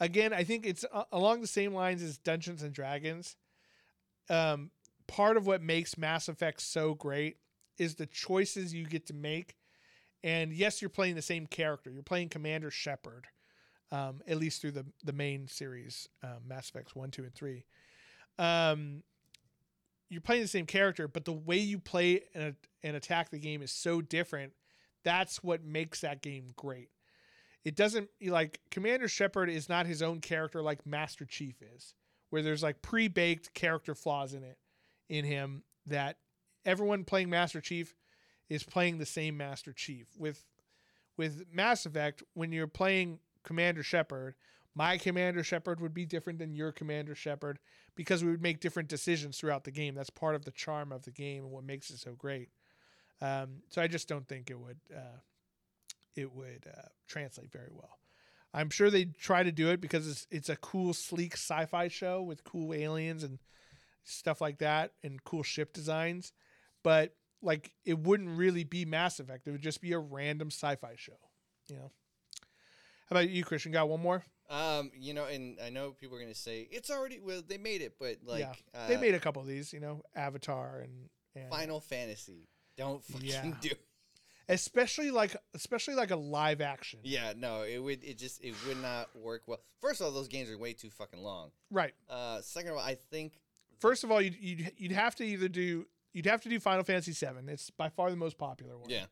[0.00, 3.36] again I think it's uh, along the same lines as Dungeons and Dragons.
[4.30, 4.70] Um,
[5.06, 7.36] part of what makes Mass Effect so great
[7.78, 9.56] is the choices you get to make.
[10.22, 11.90] And yes, you're playing the same character.
[11.90, 13.26] You're playing Commander Shepard,
[13.92, 17.64] um, at least through the the main series, um, Mass Effects one, two, and three.
[18.38, 19.02] Um,
[20.08, 23.62] you're playing the same character, but the way you play and, and attack the game
[23.62, 24.52] is so different.
[25.02, 26.88] That's what makes that game great.
[27.64, 31.94] It doesn't like Commander Shepard is not his own character like Master Chief is,
[32.30, 34.58] where there's like pre-baked character flaws in it
[35.08, 36.18] in him that
[36.64, 37.94] everyone playing Master Chief
[38.48, 40.06] is playing the same Master Chief.
[40.18, 40.44] With
[41.16, 44.34] with Mass Effect, when you're playing Commander Shepard,
[44.74, 47.60] my Commander Shepard would be different than your Commander Shepard
[47.94, 49.94] because we would make different decisions throughout the game.
[49.94, 52.48] That's part of the charm of the game and what makes it so great.
[53.20, 55.18] Um, so I just don't think it would uh,
[56.14, 57.98] it would uh, translate very well.
[58.52, 62.22] I'm sure they try to do it because it's it's a cool, sleek sci-fi show
[62.22, 63.38] with cool aliens and
[64.04, 66.32] stuff like that, and cool ship designs.
[66.82, 69.46] But like, it wouldn't really be Mass Effect.
[69.46, 71.18] It would just be a random sci-fi show.
[71.68, 71.90] You know.
[73.10, 73.72] How about you, Christian?
[73.72, 74.22] Got one more?
[74.50, 77.80] um, you know, and I know people are gonna say it's already well they made
[77.80, 79.72] it, but like yeah, uh, they made a couple of these.
[79.72, 82.48] You know, Avatar and, and Final Fantasy.
[82.76, 83.52] Don't fucking Yeah.
[83.60, 83.70] do.
[84.48, 87.00] Especially like especially like a live action.
[87.02, 88.02] Yeah, no, it would.
[88.04, 89.60] It just it would not work well.
[89.80, 91.50] First of all, those games are way too fucking long.
[91.70, 91.94] Right.
[92.08, 93.34] Uh, second of all, I think
[93.80, 96.84] First of all, you'd, you'd you'd have to either do you'd have to do Final
[96.84, 97.50] Fantasy VII.
[97.52, 98.88] It's by far the most popular one.
[98.88, 99.06] yeah,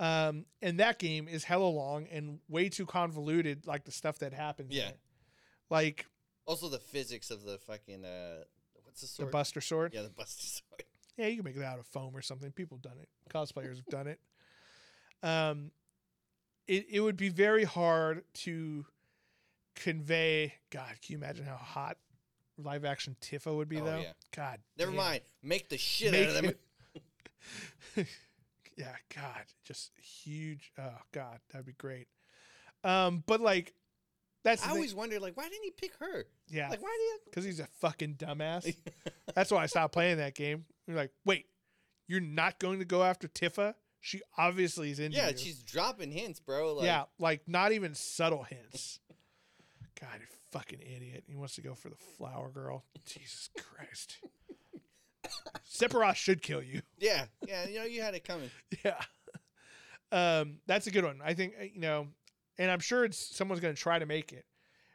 [0.00, 4.32] Um, and that game is hella long and way too convoluted, like the stuff that
[4.32, 4.74] happens.
[4.74, 4.90] Yeah.
[5.70, 6.06] Like
[6.46, 8.44] also the physics of the fucking uh,
[8.84, 9.28] what's the sword?
[9.28, 9.32] the?
[9.32, 9.94] Buster Sword.
[9.94, 10.82] Yeah, the Buster Sword.
[11.16, 12.50] Yeah, you can make it out of foam or something.
[12.52, 13.08] People have done it.
[13.32, 14.20] Cosplayers have done it.
[15.22, 15.70] Um,
[16.66, 18.84] it it would be very hard to
[19.74, 20.54] convey.
[20.70, 21.96] God, can you imagine how hot
[22.56, 24.00] live action Tifa would be Oh, though?
[24.00, 24.12] yeah.
[24.34, 24.96] God, Never damn.
[24.98, 25.20] mind.
[25.42, 26.44] Make the shit Make out of them.
[27.96, 28.06] it-
[28.76, 30.72] yeah, God, just huge.
[30.78, 32.08] Oh God, that'd be great.
[32.84, 33.74] Um, but like,
[34.44, 36.24] that's I always wondered, like, why didn't he pick her?
[36.48, 37.18] yeah, Like, why do you?
[37.24, 38.72] because he's a fucking dumbass.
[39.34, 40.64] That's why I stopped playing that game.
[40.86, 41.46] You're like, wait,
[42.06, 43.74] you're not going to go after Tifa?
[44.00, 45.36] She obviously is into Yeah, you.
[45.38, 46.74] she's dropping hints, bro.
[46.74, 49.00] Like, yeah, like not even subtle hints.
[50.00, 51.24] God, you fucking idiot.
[51.26, 52.84] He wants to go for the flower girl.
[53.06, 54.18] Jesus Christ.
[55.68, 56.82] Sephiroth should kill you.
[56.98, 57.66] yeah, yeah.
[57.66, 58.50] You know, you had it coming.
[58.84, 59.00] Yeah.
[60.12, 61.20] um, that's a good one.
[61.24, 62.08] I think uh, you know,
[62.58, 64.44] and I'm sure it's someone's going to try to make it.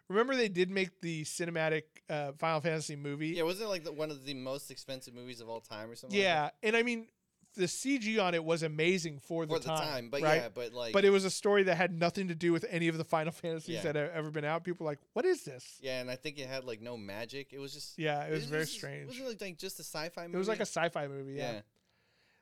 [0.09, 3.29] Remember, they did make the cinematic uh, Final Fantasy movie.
[3.29, 5.95] Yeah, wasn't it like the, one of the most expensive movies of all time or
[5.95, 6.19] something?
[6.19, 7.07] Yeah, and I mean,
[7.55, 10.09] the CG on it was amazing for the, for the time, time.
[10.09, 10.41] But right?
[10.43, 12.87] yeah, but like, but it was a story that had nothing to do with any
[12.87, 13.81] of the Final Fantasies Yeah.
[13.83, 14.63] that have ever been out.
[14.63, 15.77] People were like, what is this?
[15.81, 17.53] yeah, and I think it had like no magic.
[17.53, 19.07] It was just Yeah, it was very just- strange.
[19.07, 20.35] Was it like just a sci-fi movie?
[20.35, 21.33] It was like a sci-fi movie.
[21.33, 21.51] Yeah.
[21.53, 21.59] yeah.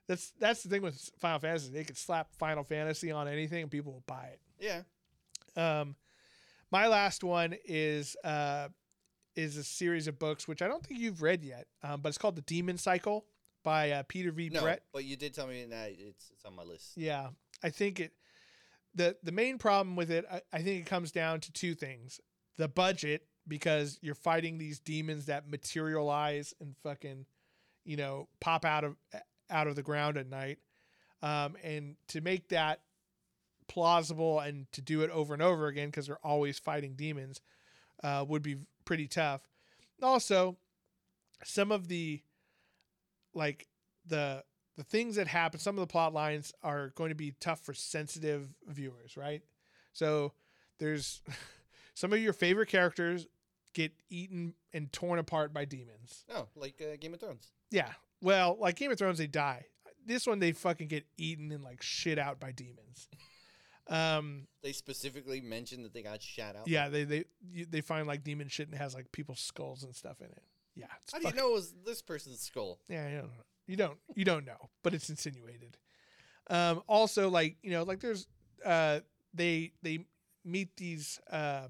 [0.07, 1.71] that's that's the thing with Final Fantasy.
[1.71, 4.39] They could slap Final Fantasy on anything, and people will buy it.
[4.59, 4.81] Yeah.
[5.55, 5.95] Um,
[6.71, 8.69] my last one is uh,
[9.35, 12.17] is a series of books which I don't think you've read yet, um, but it's
[12.17, 13.25] called The Demon Cycle
[13.63, 14.49] by uh, Peter V.
[14.49, 14.83] No, Brett.
[14.93, 16.93] but you did tell me that it's it's on my list.
[16.95, 17.29] Yeah,
[17.63, 18.13] I think it.
[18.95, 22.19] the The main problem with it, I, I think it comes down to two things:
[22.57, 27.25] the budget, because you're fighting these demons that materialize and fucking,
[27.85, 28.95] you know, pop out of
[29.49, 30.59] out of the ground at night,
[31.21, 32.81] um, and to make that
[33.67, 37.39] plausible and to do it over and over again because they're always fighting demons
[38.03, 39.41] uh, would be pretty tough.
[40.03, 40.57] Also,
[41.43, 42.21] some of the
[43.33, 43.67] like
[44.05, 44.43] the
[44.77, 47.73] the things that happen, some of the plot lines are going to be tough for
[47.73, 49.41] sensitive viewers, right?
[49.93, 50.33] So
[50.79, 51.21] there's
[51.93, 53.27] some of your favorite characters
[53.73, 56.23] get eaten and torn apart by demons.
[56.33, 57.51] Oh, like uh, Game of Thrones.
[57.69, 57.89] Yeah.
[58.21, 59.65] Well, like Game of Thrones, they die.
[60.05, 63.07] This one, they fucking get eaten and like shit out by demons.
[63.87, 66.67] Um, They specifically mentioned that they got shot out.
[66.67, 69.93] yeah, they they you- they find like demon shit and has like people's skulls and
[69.93, 70.43] stuff in it.
[70.75, 72.79] Yeah, it's How do you fucking- know it was this person's skull?
[72.87, 73.43] Yeah, you don't know.
[73.67, 75.77] You don't you don't know, but it's insinuated.
[76.49, 78.27] Um, also, like you know, like there's
[78.65, 78.99] uh,
[79.33, 80.05] they they
[80.43, 81.67] meet these uh,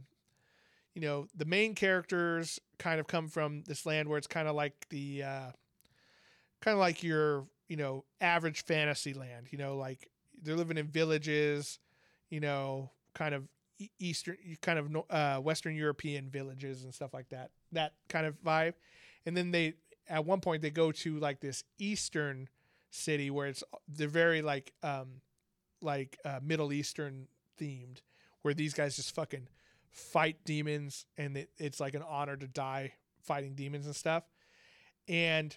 [0.96, 4.56] you know the main characters kind of come from this land where it's kind of
[4.56, 5.52] like the uh,
[6.62, 9.48] kind of like your you know average fantasy land.
[9.52, 10.10] You know, like
[10.42, 11.78] they're living in villages.
[12.30, 13.44] You know, kind of
[14.00, 17.52] eastern, kind of uh, Western European villages and stuff like that.
[17.72, 18.74] That kind of vibe.
[19.26, 19.76] And then they
[20.10, 22.50] at one point they go to like this eastern
[22.90, 25.22] city where it's they're very like um
[25.82, 27.28] like uh, Middle Eastern
[27.60, 28.02] themed
[28.42, 29.48] where these guys just fucking
[29.92, 34.24] fight demons and it, it's like an honor to die fighting demons and stuff.
[35.08, 35.56] And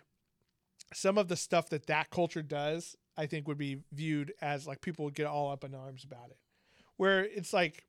[0.92, 4.80] some of the stuff that that culture does, I think would be viewed as like
[4.80, 6.38] people would get all up in arms about it.
[6.96, 7.84] Where it's like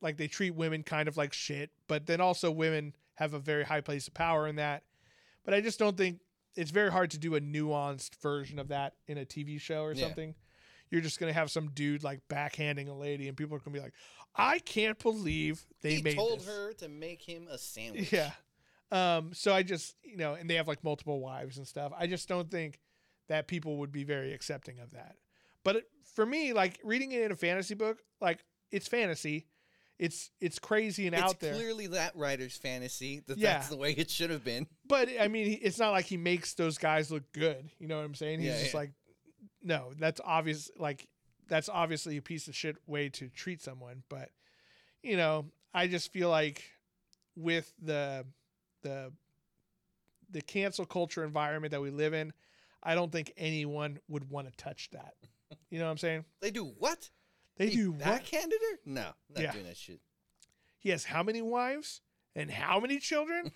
[0.00, 3.64] like they treat women kind of like shit, but then also women have a very
[3.64, 4.84] high place of power in that.
[5.44, 6.20] But I just don't think
[6.54, 9.92] it's very hard to do a nuanced version of that in a TV show or
[9.94, 10.04] Yeah.
[10.04, 10.34] something.
[10.90, 13.80] You're just gonna have some dude like backhanding a lady, and people are gonna be
[13.82, 13.92] like,
[14.34, 18.12] "I can't believe they he made told this." her to make him a sandwich.
[18.12, 18.32] Yeah.
[18.90, 21.92] Um, so I just, you know, and they have like multiple wives and stuff.
[21.96, 22.80] I just don't think
[23.26, 25.16] that people would be very accepting of that.
[25.62, 29.46] But it, for me, like reading it in a fantasy book, like it's fantasy.
[29.98, 31.50] It's it's crazy and It's out there.
[31.52, 33.54] It's clearly that writer's fantasy that Yeah.
[33.54, 34.66] that's the way it should have been.
[34.86, 37.68] But I mean, it's not like he makes those guys look good.
[37.78, 38.40] You know what I'm saying?
[38.40, 38.78] He's Yeah, just yeah.
[38.80, 38.92] like,
[39.62, 40.70] no, that's obvious.
[40.78, 41.08] Like,
[41.48, 44.02] that's obviously a piece of shit way to treat someone.
[44.08, 44.30] But,
[45.02, 46.62] you know, I just feel like
[47.36, 48.24] with the
[48.82, 49.12] the
[50.30, 52.32] the cancel culture environment that we live in,
[52.82, 55.14] I don't think anyone would want to touch that.
[55.70, 56.24] You know what I'm saying?
[56.40, 57.08] They do what?
[57.58, 58.00] They He do what?
[58.00, 58.78] backhanded her?
[58.86, 59.52] No, not Yeah.
[59.52, 60.00] doing that shit.
[60.78, 62.00] He has how many wives
[62.34, 63.52] and how many children?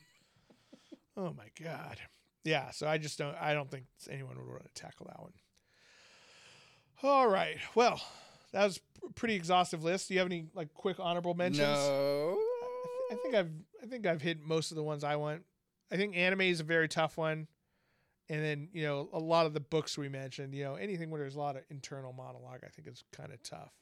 [1.16, 1.98] oh my god.
[2.44, 5.32] Yeah, so I just don't I don't think anyone would want to tackle that one.
[7.02, 7.56] All right.
[7.74, 8.00] Well,
[8.52, 10.08] that was a pretty exhaustive list.
[10.08, 11.66] Do you have any like quick honorable mentions?
[11.68, 12.38] No.
[13.10, 13.50] I think I've
[13.82, 15.42] I think I've hit most of the ones I want.
[15.90, 17.46] I think anime is a very tough one.
[18.28, 21.20] And then, you know, a lot of the books we mentioned, you know, anything where
[21.20, 23.72] there's a lot of internal monologue, I think is kind of tough.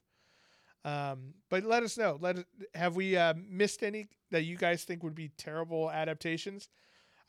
[0.85, 2.17] Um, but let us know.
[2.21, 2.39] Let
[2.75, 6.69] have we uh, missed any that you guys think would be terrible adaptations?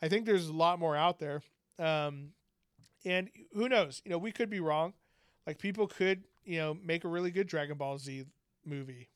[0.01, 1.41] I think there's a lot more out there.
[1.77, 2.29] Um,
[3.05, 4.01] and who knows?
[4.05, 4.93] You know, we could be wrong.
[5.45, 8.25] Like people could, you know, make a really good Dragon Ball Z
[8.65, 9.09] movie.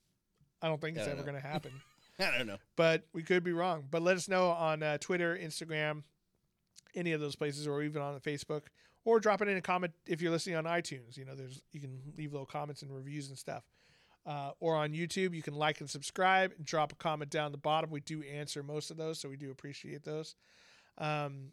[0.61, 1.31] I don't think it's I ever don't know.
[1.33, 1.71] going to happen
[2.19, 2.57] I don't know.
[2.75, 3.85] but we could be wrong.
[3.89, 6.03] But let us know on uh, Twitter, Instagram,
[6.95, 8.63] any of those places, or even on Facebook,
[9.03, 11.17] or drop it in a comment if you're listening on iTunes.
[11.17, 13.63] You know, there's you can leave little comments and reviews and stuff.
[14.25, 17.57] Uh, or on YouTube, you can like and subscribe and drop a comment down the
[17.59, 17.91] bottom.
[17.91, 20.35] We do answer most of those, so we do appreciate those.
[20.97, 21.51] Um,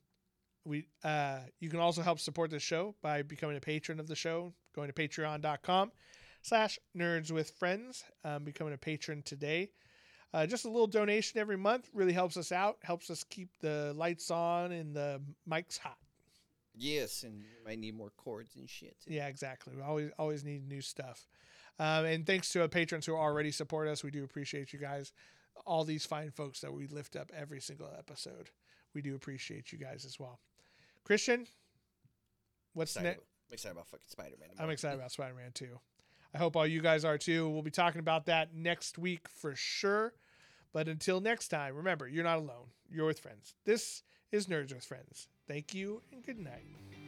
[0.65, 4.15] we uh, you can also help support the show by becoming a patron of the
[4.15, 5.93] show, going to patreon.com
[6.41, 9.71] slash nerds with friends, um, becoming a patron today.
[10.35, 13.93] Uh, just a little donation every month really helps us out, helps us keep the
[13.95, 15.99] lights on and the mics hot.
[16.75, 18.97] Yes, and you might need more cords and shit.
[19.05, 19.13] too.
[19.13, 19.75] Yeah, exactly.
[19.77, 21.27] We always always need new stuff.
[21.79, 24.05] Um, and thanks to our patrons who already support us.
[24.05, 25.13] We do appreciate you guys.
[25.67, 28.51] All these fine folks that we lift up every single episode.
[28.95, 30.41] We do appreciate you guys as well.
[31.05, 31.47] Christian,
[32.75, 33.21] what's next?
[33.49, 34.51] I'm excited about fucking Spider Man.
[34.59, 35.67] I'm excited about Spider Man 2.
[36.35, 37.49] I hope all you guys are too.
[37.49, 40.15] We'll be talking about that next week for sure.
[40.73, 42.71] But until next time, remember, you're not alone.
[42.91, 43.55] You're with friends.
[43.65, 45.29] This is Nerds with Friends.
[45.47, 47.02] Thank you and good night.